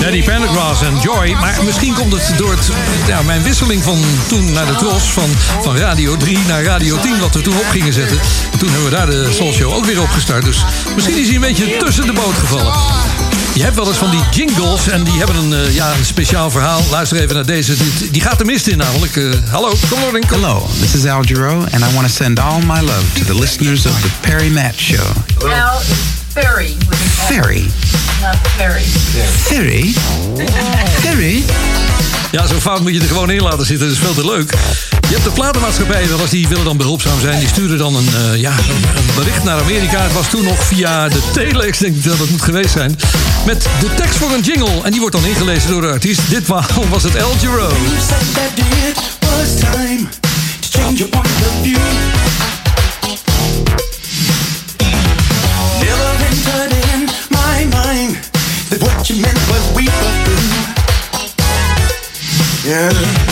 [0.00, 1.32] Daddy Pendergrass en Joy.
[1.40, 2.70] Maar misschien komt het door het,
[3.24, 5.02] mijn wisseling van toen naar de Tros...
[5.02, 5.28] Van,
[5.62, 8.18] van Radio 3 naar Radio 10, wat we toen op gingen zetten.
[8.58, 10.44] Toen hebben we daar de Soul Show ook weer opgestart.
[10.44, 10.64] Dus
[10.94, 12.72] misschien is hij een beetje tussen de boot gevallen.
[13.54, 16.50] Je hebt wel eens van die jingles en die hebben een, eh, ja, een speciaal
[16.50, 16.82] verhaal.
[16.90, 17.76] Luister even naar deze.
[17.76, 19.16] Die, die gaat de mist in namelijk.
[19.16, 20.24] Eh, hallo, kom maar in.
[20.28, 23.34] Hello, this is Al Giro, and I want to send all my love to the
[23.34, 25.06] listeners of the Perry Matt Show.
[25.38, 25.80] Now,
[26.32, 26.76] Ferry.
[27.26, 27.70] Ferry?
[28.20, 28.84] Not Ferry.
[29.42, 29.94] Ferry?
[31.00, 31.44] Ferry?
[32.32, 33.86] Ja, zo fout moet je er gewoon in laten zitten.
[33.86, 34.54] Dat is veel te leuk.
[35.08, 37.38] Je hebt de platenmaatschappijen wel eens, die willen dan behulpzaam zijn.
[37.38, 40.02] Die sturen dan een, eh, ja, een een bericht naar Amerika.
[40.02, 42.98] Het was toen nog via de telex, denk ik dat het moet geweest zijn.
[43.46, 44.82] Met de tekst voor een jingle.
[44.82, 46.20] En die wordt dan ingelezen door de artiest.
[46.28, 47.72] Dit wa- was het El Giro.
[62.64, 63.23] You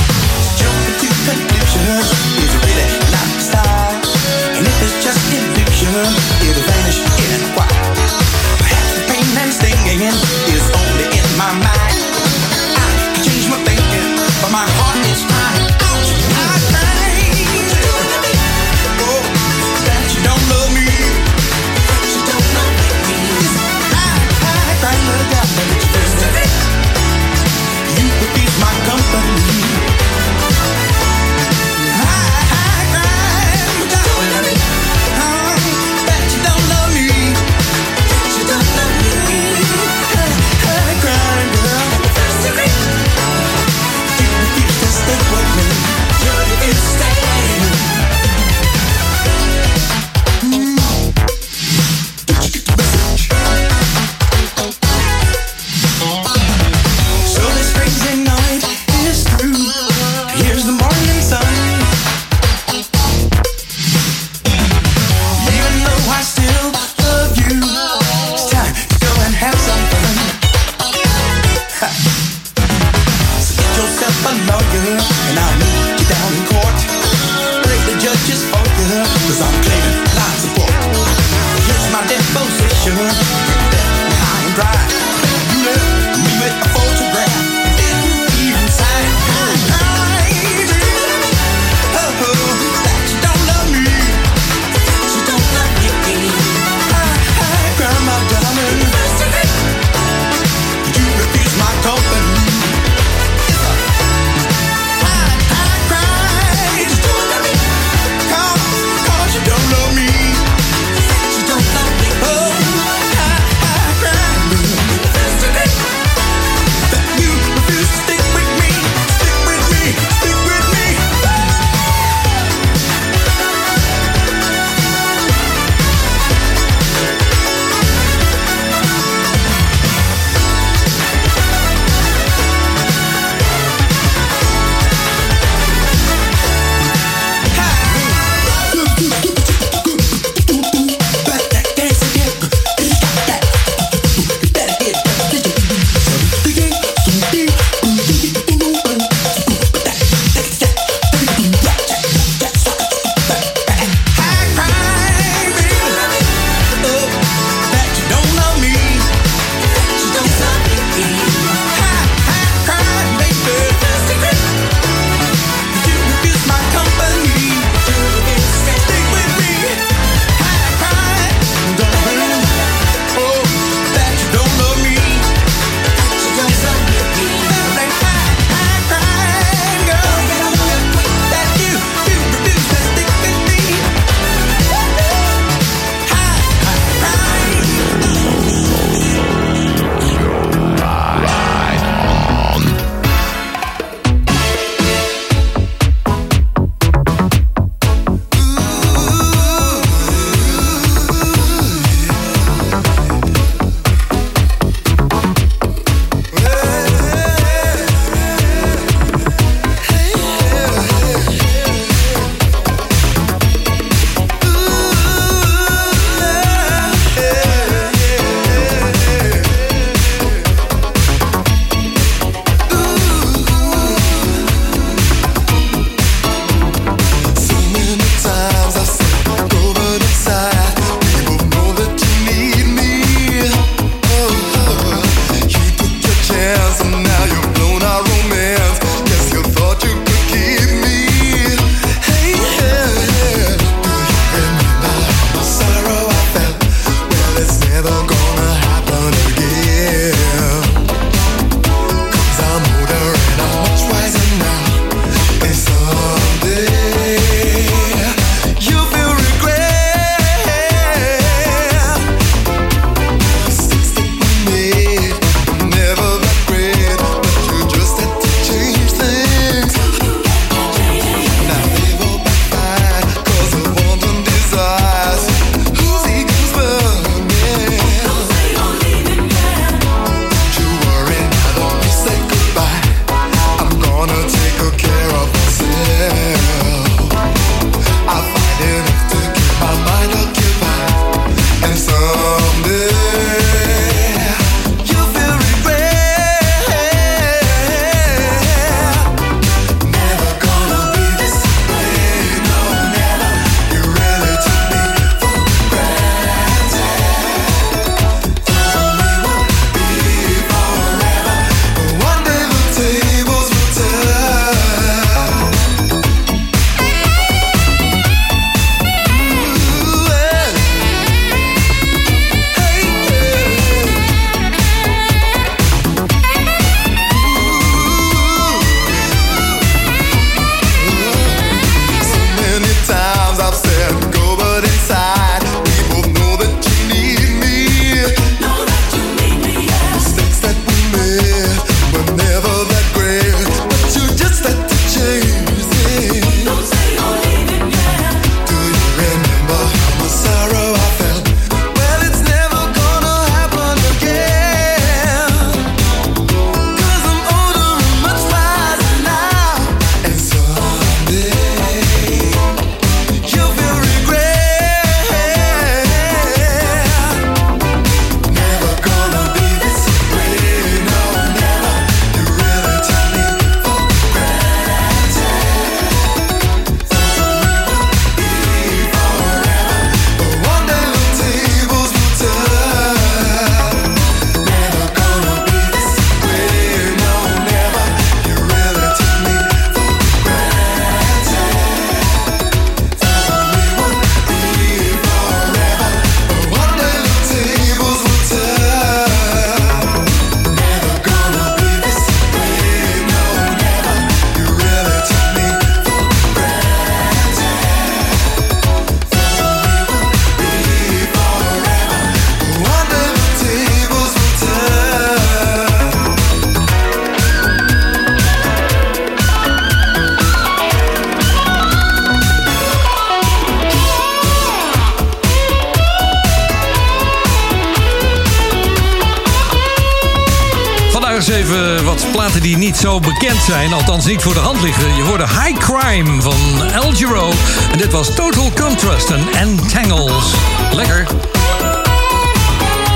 [433.43, 433.73] zijn.
[433.73, 434.97] Althans niet voor de hand liggen.
[434.97, 437.33] Je hoorde High Crime van El Giro.
[437.73, 440.25] En dit was Total Contrast en Entangles.
[440.73, 441.07] Lekker.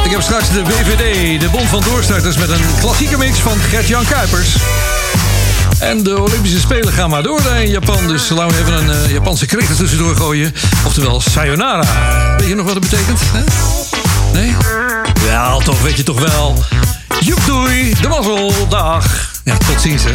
[0.05, 2.36] Ik heb straks de BVD, de Bond van Doorstarters...
[2.36, 4.56] met een klassieke mix van Gert-Jan Kuipers.
[5.78, 8.09] En de Olympische Spelen gaan maar door daar in Japan.
[8.09, 10.55] Dus laten we even een eh, Japanse kreeg er tussendoor gooien.
[10.86, 11.85] Oftewel, sayonara.
[12.36, 13.20] Weet je nog wat het betekent?
[14.32, 14.55] Nee?
[15.27, 16.64] Ja, toch weet je toch wel.
[17.20, 19.35] Joep doei, de mazzel, dag.
[19.47, 20.12] Ja, tot ziens hè.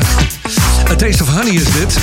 [0.92, 2.00] A Taste of Honey is dit.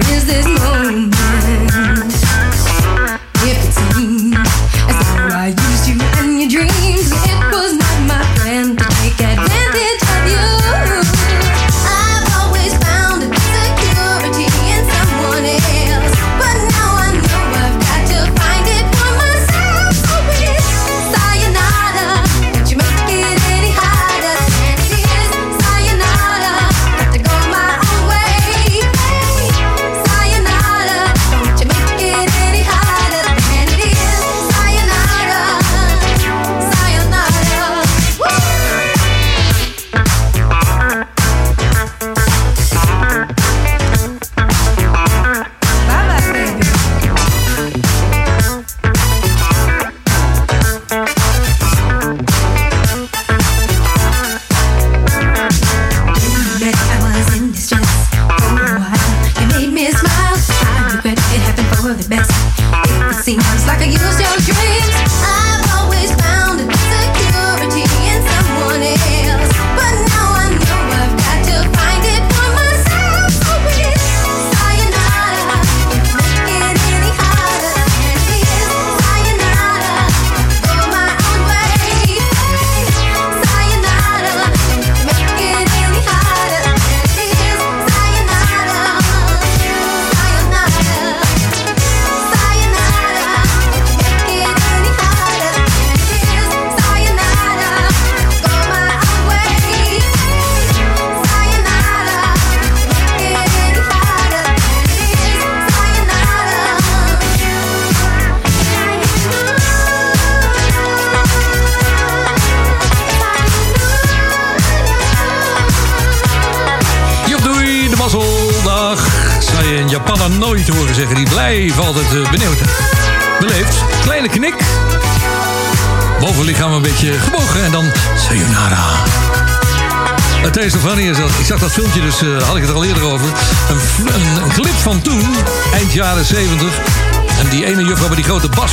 [0.00, 1.15] Is this moment.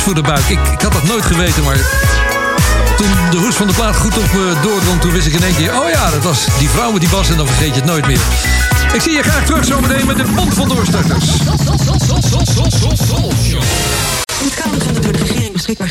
[0.04, 0.48] Voor de buik.
[0.48, 1.76] Ik, ik had dat nooit geweten, maar
[2.96, 5.56] toen de hoes van de plaat goed op me doordrong, toen wist ik in één
[5.56, 5.80] keer...
[5.80, 8.06] oh ja, dat was die vrouw met die bas en dan vergeet je het nooit
[8.06, 8.20] meer.
[8.92, 11.24] Ik zie je graag terug zometeen met de Bond van Doorstarters.
[14.44, 15.88] Het kader van de door de regering beschikbaar.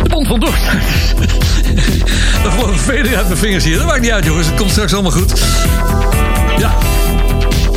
[0.00, 1.05] De van Doorstarters.
[2.46, 3.76] Dan gewoon een veder uit mijn vingers hier.
[3.76, 4.46] Dat maakt niet uit, jongens.
[4.46, 5.32] Het komt straks allemaal goed.
[6.58, 6.74] Ja.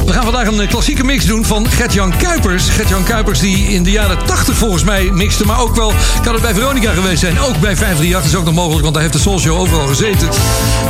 [0.05, 2.69] We gaan vandaag een eh, klassieke mix doen van Gert-Jan Kuipers.
[2.69, 5.45] Gert-Jan Kuipers die in de jaren 80 volgens mij mixte.
[5.45, 5.93] Maar ook wel,
[6.23, 7.39] kan het bij Veronica geweest zijn.
[7.39, 10.27] Ook bij 538 is ook nog mogelijk, want daar heeft de Soul Show overal gezeten.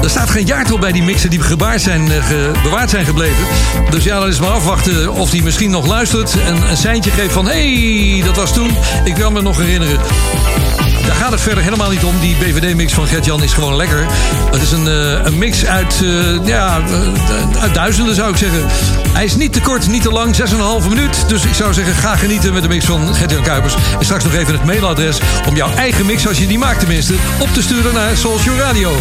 [0.03, 1.39] Er staat geen jaartal bij die mixen die
[1.75, 3.45] zijn, eh, bewaard zijn gebleven.
[3.89, 6.35] Dus ja, dan is maar afwachten of hij misschien nog luistert.
[6.45, 8.69] En een seintje geeft van, hé, hey, dat was toen.
[9.03, 9.99] Ik wil me nog herinneren.
[11.19, 12.19] Gaat het verder helemaal niet om.
[12.19, 14.05] Die BVD-mix van Gert-Jan is gewoon lekker.
[14.51, 18.65] Het is een, eh, een mix uit, eh, ja, eh, duizenden zou ik zeggen.
[19.13, 21.23] Hij is niet te kort, niet te lang, 6,5 minuut.
[21.27, 23.73] Dus ik zou zeggen, ga genieten met de mix van Gert-Jan Kuipers.
[23.73, 27.13] En straks nog even het mailadres om jouw eigen mix, als je die maakt tenminste,
[27.39, 28.91] op te sturen naar Social Radio.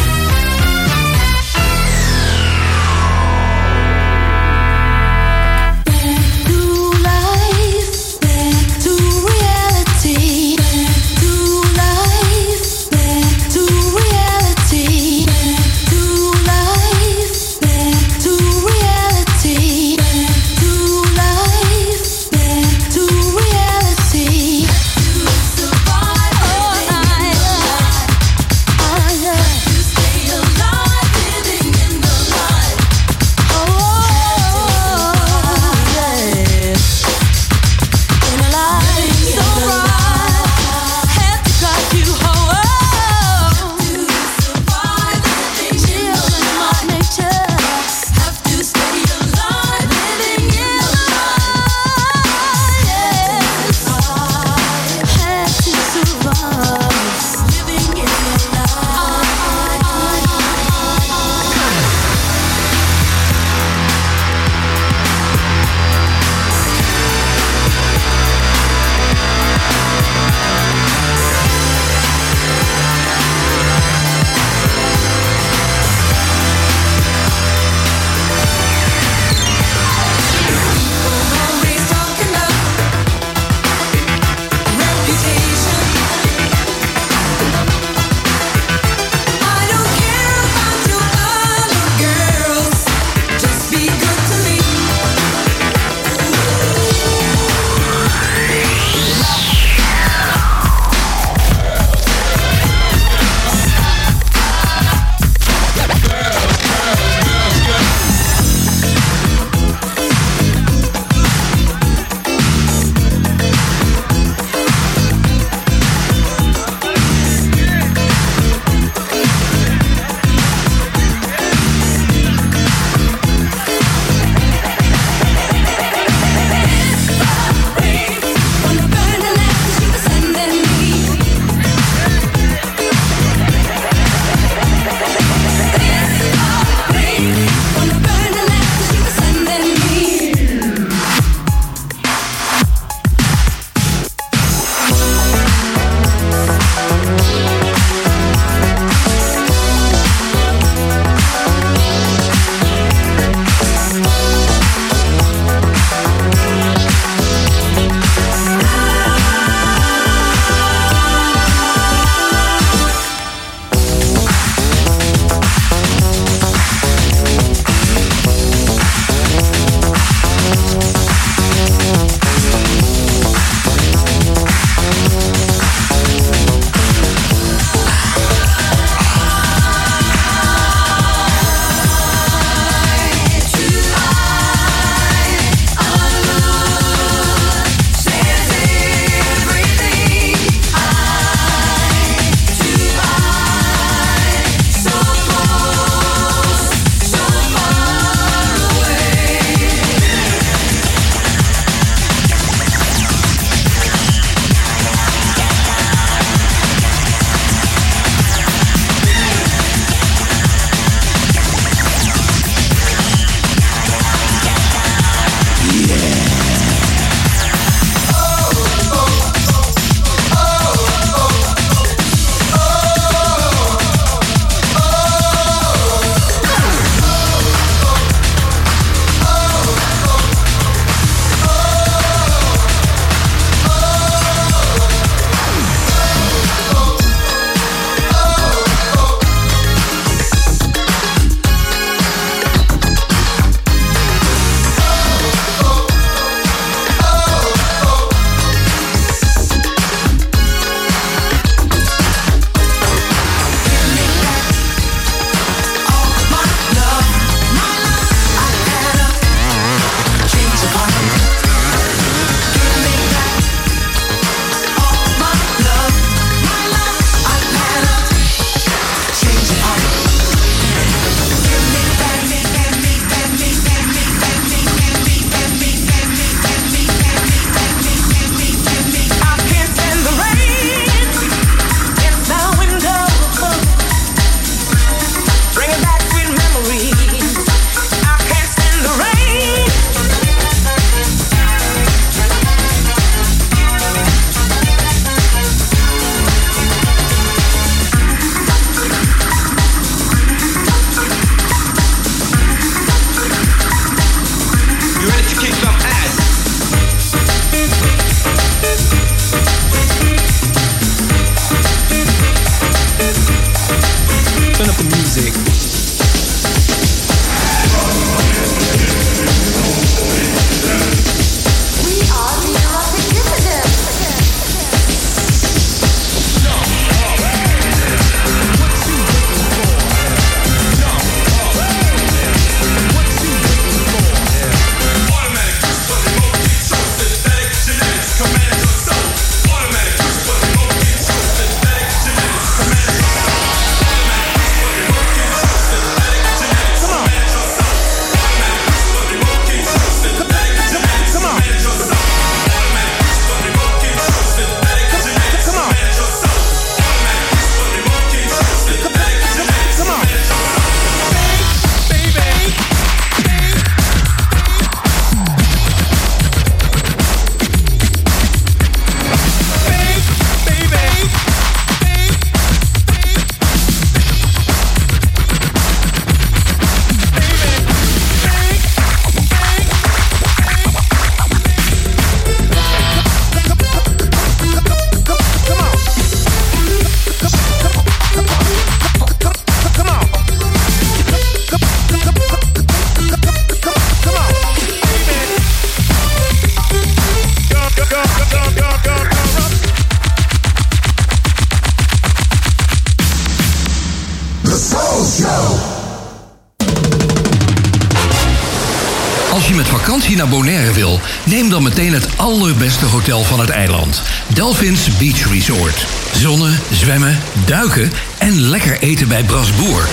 [411.59, 414.02] Dan meteen het allerbeste hotel van het eiland.
[414.35, 415.86] Delphins Beach Resort.
[416.14, 419.89] Zonnen, zwemmen, duiken en lekker eten bij Brasboer.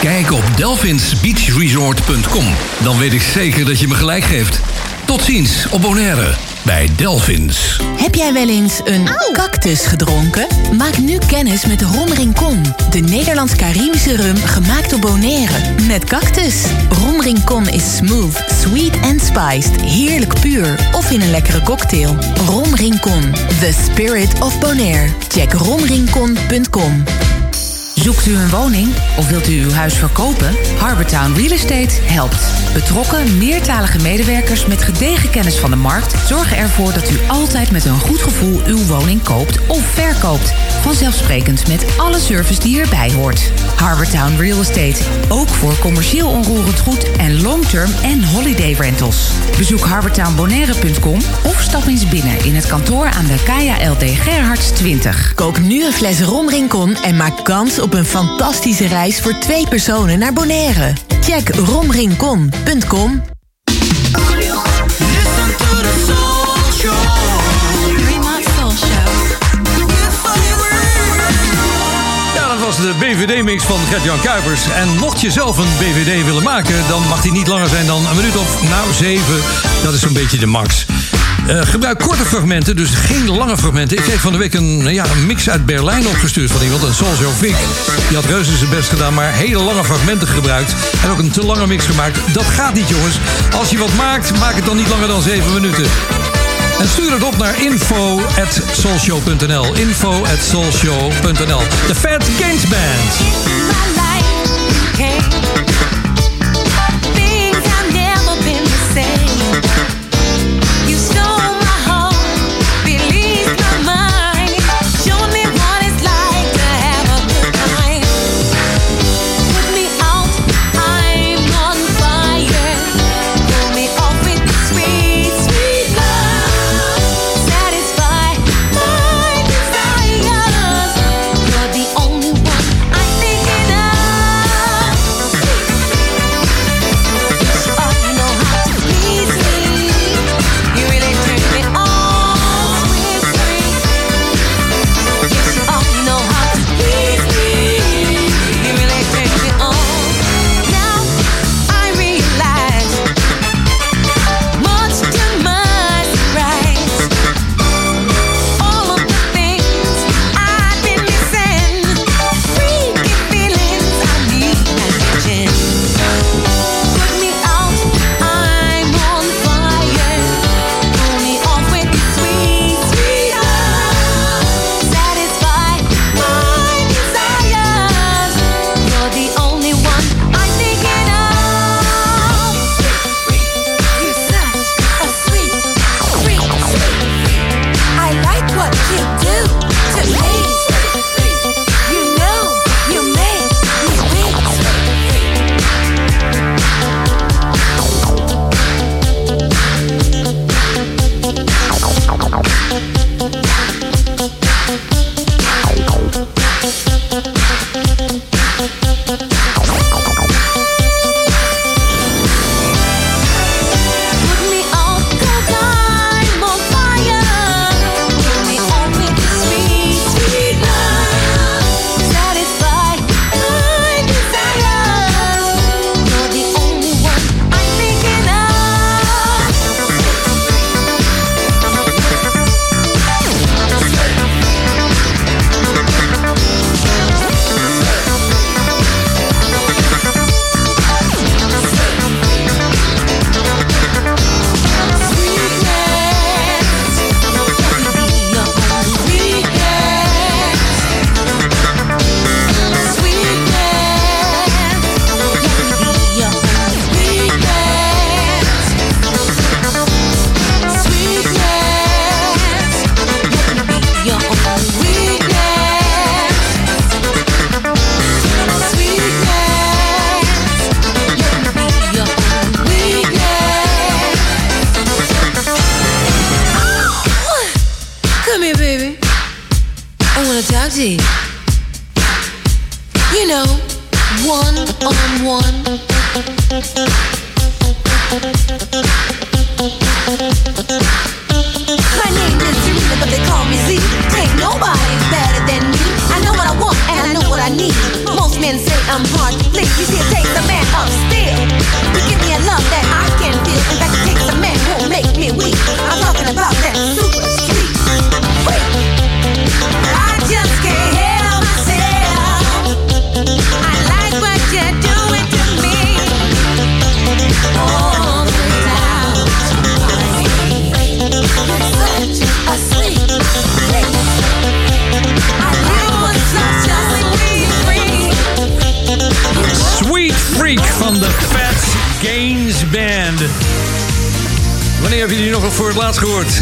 [0.00, 2.44] Kijk op delphinsbeachresort.com.
[2.82, 4.60] Dan weet ik zeker dat je me gelijk geeft.
[5.04, 7.80] Tot ziens op Bonaire bij Delphins.
[7.96, 9.08] Heb jij wel eens een
[9.62, 10.46] cactus gedronken?
[10.76, 12.62] Maak nu kennis met Rom Rincon.
[12.90, 15.58] De Nederlands-Caribische rum gemaakt op Bonaire.
[15.86, 16.54] Met cactus.
[16.88, 19.80] Rom Rincon is smooth, sweet en spiced.
[19.80, 20.88] Heerlijk puur.
[20.92, 22.16] Of in een lekkere cocktail.
[22.46, 23.32] Rom Rincon.
[23.60, 25.08] The spirit of Bonaire.
[25.28, 27.04] Check romrincon.com.
[28.02, 28.88] Zoekt u een woning
[29.18, 30.54] of wilt u uw huis verkopen?
[30.78, 32.46] Harbortown Real Estate helpt.
[32.72, 37.84] Betrokken, meertalige medewerkers met gedegen kennis van de markt zorgen ervoor dat u altijd met
[37.84, 40.54] een goed gevoel uw woning koopt of verkoopt.
[40.82, 43.52] Vanzelfsprekend met alle service die erbij hoort.
[43.76, 45.02] Harbortown Real Estate.
[45.28, 49.30] Ook voor commercieel onroerend goed en long-term en holiday rentals.
[49.56, 55.34] Bezoek harbortownbonaire.com of stap eens binnen in het kantoor aan de Kaya LD Gerhards 20.
[55.34, 59.68] Koop nu een fles Rom Rincon en maak kans op een fantastische reis voor twee
[59.68, 60.92] personen naar Bonaire.
[61.20, 63.31] Check romrincon.com.
[72.82, 74.60] de BVD-mix van Gert-Jan Kuipers.
[74.74, 78.06] En mocht je zelf een BVD willen maken, dan mag die niet langer zijn dan
[78.06, 79.40] een minuut of nou zeven.
[79.82, 80.86] Dat is zo'n beetje de max.
[81.46, 83.96] Eh, gebruik korte fragmenten, dus geen lange fragmenten.
[83.96, 86.94] Ik kreeg van de week een, ja, een mix uit Berlijn opgestuurd van iemand, een
[86.94, 87.56] Soljo Vic.
[88.08, 90.74] Die had reuze zijn best gedaan, maar hele lange fragmenten gebruikt.
[91.02, 92.18] En ook een te lange mix gemaakt.
[92.32, 93.16] Dat gaat niet, jongens.
[93.58, 95.84] Als je wat maakt, maak het dan niet langer dan zeven minuten.
[96.82, 99.74] En stuur het op naar info.soulshow.nl.
[99.74, 101.60] Info.soulshow.nl.
[101.86, 103.42] De Fat Games Band.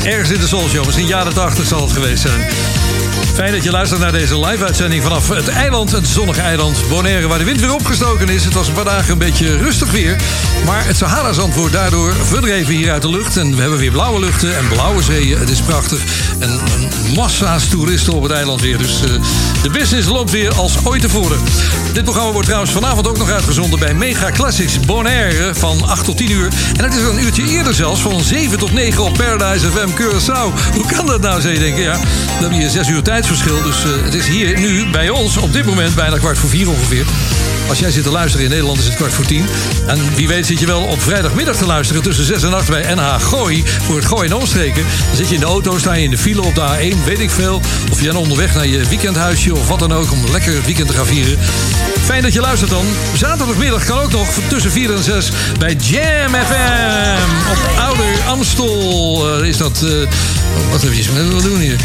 [0.05, 0.85] Ergens in de Soul Show.
[0.85, 2.50] Misschien jaren 80 zal het geweest zijn.
[3.41, 7.39] Fijn dat je luistert naar deze live-uitzending vanaf het eiland, het zonnige eiland Bonaire, waar
[7.39, 8.45] de wind weer opgestoken is.
[8.45, 10.17] Het was dagen een beetje rustig weer,
[10.65, 13.37] maar het Sahara-zand wordt daardoor verdreven hier uit de lucht.
[13.37, 15.39] En we hebben weer blauwe luchten en blauwe zeeën.
[15.39, 16.05] Het is prachtig.
[16.39, 18.79] En, en massa's toeristen op het eiland weer.
[18.79, 19.11] Dus eh,
[19.63, 21.39] de business loopt weer als ooit tevoren.
[21.93, 26.17] Dit programma wordt trouwens vanavond ook nog uitgezonden bij Mega Classics Bonaire van 8 tot
[26.17, 26.49] 10 uur.
[26.77, 30.73] En het is een uurtje eerder zelfs, van 7 tot 9 op Paradise FM Curaçao.
[30.75, 31.83] Hoe kan dat nou, zou je denken?
[31.83, 32.01] Ja,
[32.41, 33.63] we hebben hier 6 uur tijdsverschil.
[33.63, 36.69] Dus eh, het is hier nu bij ons op dit moment bijna kwart voor vier
[36.69, 37.05] ongeveer.
[37.69, 39.47] Als jij zit te luisteren in Nederland is het kwart voor tien.
[39.87, 42.95] En wie weet zit je wel op vrijdagmiddag te luisteren tussen 6 en 8 bij
[42.95, 43.65] NH Gooi.
[43.87, 44.83] Voor het Gooi en omstreken.
[45.07, 47.21] Dan zit je in de auto, sta je in de file op de A1, weet
[47.21, 47.61] ik veel.
[47.91, 50.13] Of je bent onderweg naar je weekendhuisje of wat dan ook.
[50.13, 51.39] Om lekker het weekend te gaan vieren.
[52.05, 52.85] Fijn dat je luistert dan.
[53.15, 57.51] Zaterdagmiddag kan ook nog tussen 4 en 6 bij Jam FM.
[57.51, 59.83] Op Ouder Amstel eh, is dat...
[59.83, 59.91] eh,
[60.71, 61.79] wat even, wat doen we hier?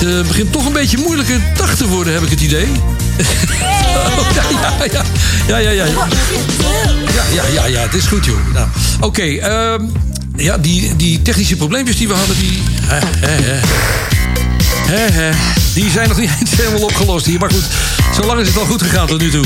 [0.00, 2.66] Het eh, begint toch een beetje moeilijke dag te worden, heb ik het idee.
[2.66, 4.42] Oh, ja,
[4.92, 5.02] ja,
[5.46, 7.44] ja, ja, ja, ja.
[7.52, 8.38] Ja, ja, het is goed, joh.
[8.52, 8.66] Nou,
[9.00, 9.82] Oké, ehm,
[10.36, 12.62] ja, die, die technische probleempjes die we hadden, die...
[15.74, 17.38] Die zijn nog niet eens helemaal opgelost hier.
[17.38, 17.64] Maar goed,
[18.14, 19.44] zolang is het al goed gegaan tot nu toe.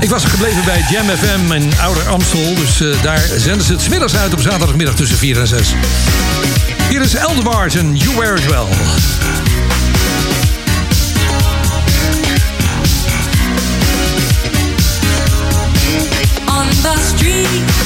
[0.00, 2.54] Ik was gebleven bij Jam FM in Ouder Amstel.
[2.54, 5.68] Dus eh, daar zenden ze het middags uit op zaterdagmiddag tussen 4 en 6.
[6.88, 8.66] Hier is Eldebars en You Wear It Well.
[17.42, 17.85] The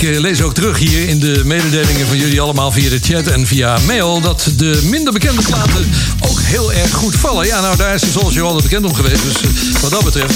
[0.00, 3.26] Ik eh, lees ook terug hier in de mededelingen van jullie allemaal via de chat
[3.26, 4.20] en via mail...
[4.20, 7.46] dat de minder bekende platen ook heel erg goed vallen.
[7.46, 9.22] Ja, nou, daar is de Soul Show bekend om geweest.
[9.22, 10.34] Dus eh, wat dat betreft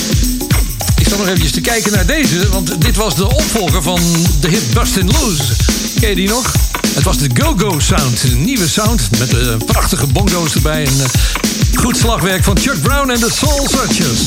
[0.97, 4.01] ik zal nog eventjes te kijken naar deze, want dit was de opvolger van
[4.41, 5.43] de hit Bustin' Loose.
[6.01, 6.53] Ken je die nog?
[6.95, 11.11] Het was de Go-Go Sound, de nieuwe sound met een prachtige bongo's erbij en
[11.75, 14.21] goed slagwerk van Chuck Brown en de Soul Searchers.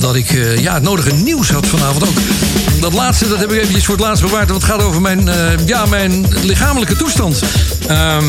[0.00, 2.16] dat ik eh, ja, het nodige nieuws had vanavond ook.
[2.80, 4.50] Dat laatste dat heb ik eventjes voor het laatst bewaard.
[4.50, 7.42] Want gaat over mijn, eh, ja, mijn lichamelijke toestand.
[7.86, 8.24] Ehm,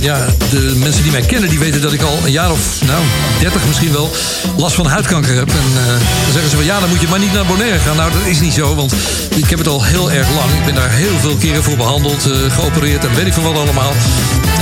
[0.00, 3.02] ja, de mensen die mij kennen, die weten dat ik al een jaar of nou,
[3.40, 4.10] 30 misschien wel
[4.56, 5.48] last van huidkanker heb.
[5.48, 5.86] En eh,
[6.24, 7.96] dan zeggen ze wel, ja, dan moet je maar niet naar Bonaire gaan.
[7.96, 8.94] Nou, dat is niet zo, want
[9.36, 10.50] ik heb het al heel erg lang.
[10.58, 13.92] Ik ben daar heel veel keren voor behandeld, geopereerd en weet ik van wat allemaal.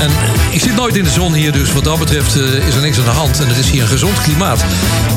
[0.01, 0.11] En
[0.51, 2.99] ik zit nooit in de zon hier, dus wat dat betreft eh, is er niks
[2.99, 3.41] aan de hand.
[3.41, 4.65] En het is hier een gezond klimaat.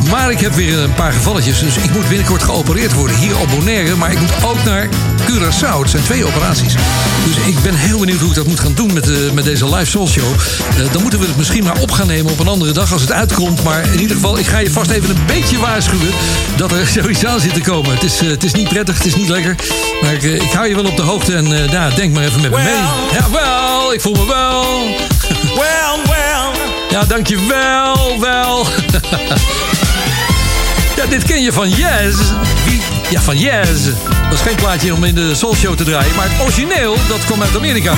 [0.09, 3.49] Maar ik heb weer een paar gevalletjes, dus ik moet binnenkort geopereerd worden hier op
[3.49, 3.95] Bonaire.
[3.95, 4.89] Maar ik moet ook naar
[5.29, 5.81] Curaçao.
[5.81, 6.73] Het zijn twee operaties.
[7.25, 9.75] Dus ik ben heel benieuwd hoe ik dat moet gaan doen met, eh, met deze
[9.75, 10.33] live soul show.
[10.77, 13.01] Eh, dan moeten we het misschien maar op gaan nemen op een andere dag als
[13.01, 13.63] het uitkomt.
[13.63, 16.11] Maar in ieder geval, ik ga je vast even een beetje waarschuwen
[16.55, 17.91] dat er zoiets aan zit te komen.
[17.93, 19.55] Het is, eh, het is niet prettig, het is niet lekker.
[20.01, 22.51] Maar ik, ik hou je wel op de hoogte en ja, denk maar even met
[22.51, 22.73] me mee.
[23.11, 24.63] Ja, wel, ik voel me wel.
[25.59, 26.61] Well, well.
[26.89, 28.67] Ja, dankjewel, wel.
[30.97, 32.15] ja, dit ken je van Yes.
[32.65, 32.98] Wie?
[33.09, 33.83] Ja, van Yes.
[34.29, 36.15] Dat is geen plaatje om in de Soul Show te draaien.
[36.15, 37.93] Maar het origineel, dat kwam uit Amerika.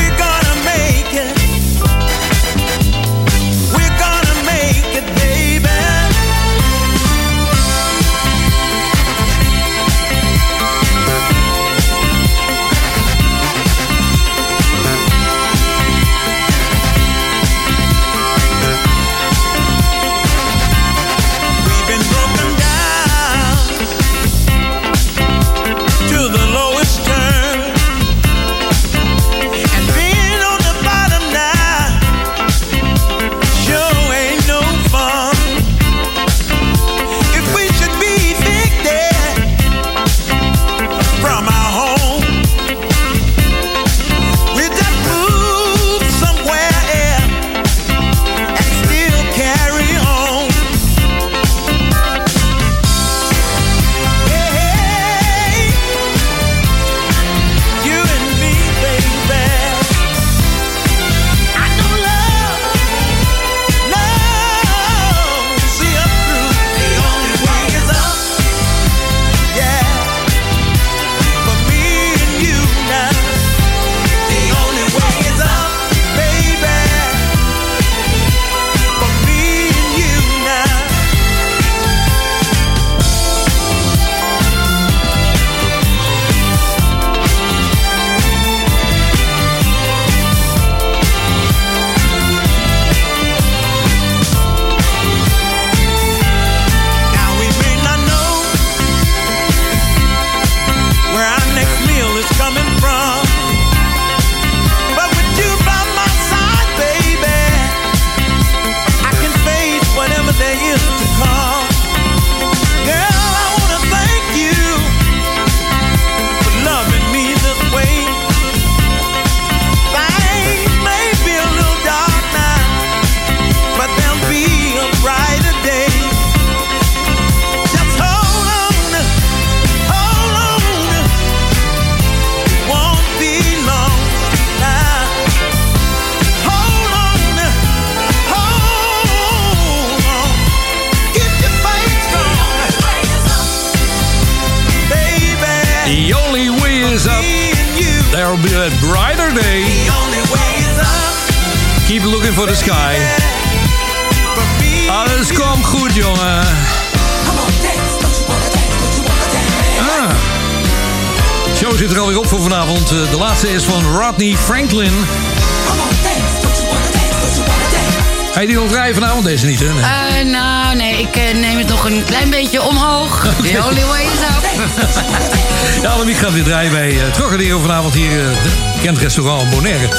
[179.16, 179.90] Restaurant Bonaire.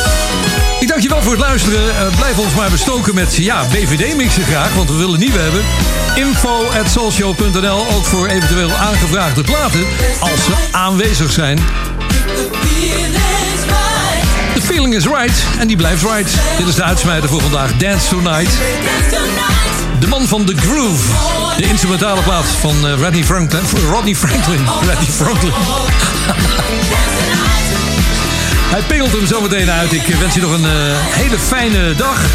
[0.81, 1.97] Ik dank je wel voor het luisteren.
[1.97, 5.63] Eh, blijf ons maar bestoken met ja, BVD-mixen graag, want we willen nieuwe hebben.
[6.15, 6.91] Info at
[7.97, 9.85] ook voor eventueel aangevraagde platen,
[10.21, 11.59] als ze aanwezig zijn.
[14.55, 16.31] The feeling is right, en die blijft right.
[16.59, 18.53] Dit is de uitsmijter voor vandaag, Dance Tonight.
[20.01, 21.05] De man van The Groove.
[21.57, 23.63] De instrumentale plaat van eh, Rodney Franklin.
[24.17, 24.67] Franklin.
[24.67, 25.53] Rodney Franklin.
[28.73, 29.93] Hij pingelt hem zometeen uit.
[29.93, 32.31] Ik wens je nog een eh, hele fijne dag.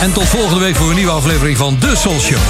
[0.00, 2.40] En tot volgende week voor een nieuwe aflevering van The Soul Show.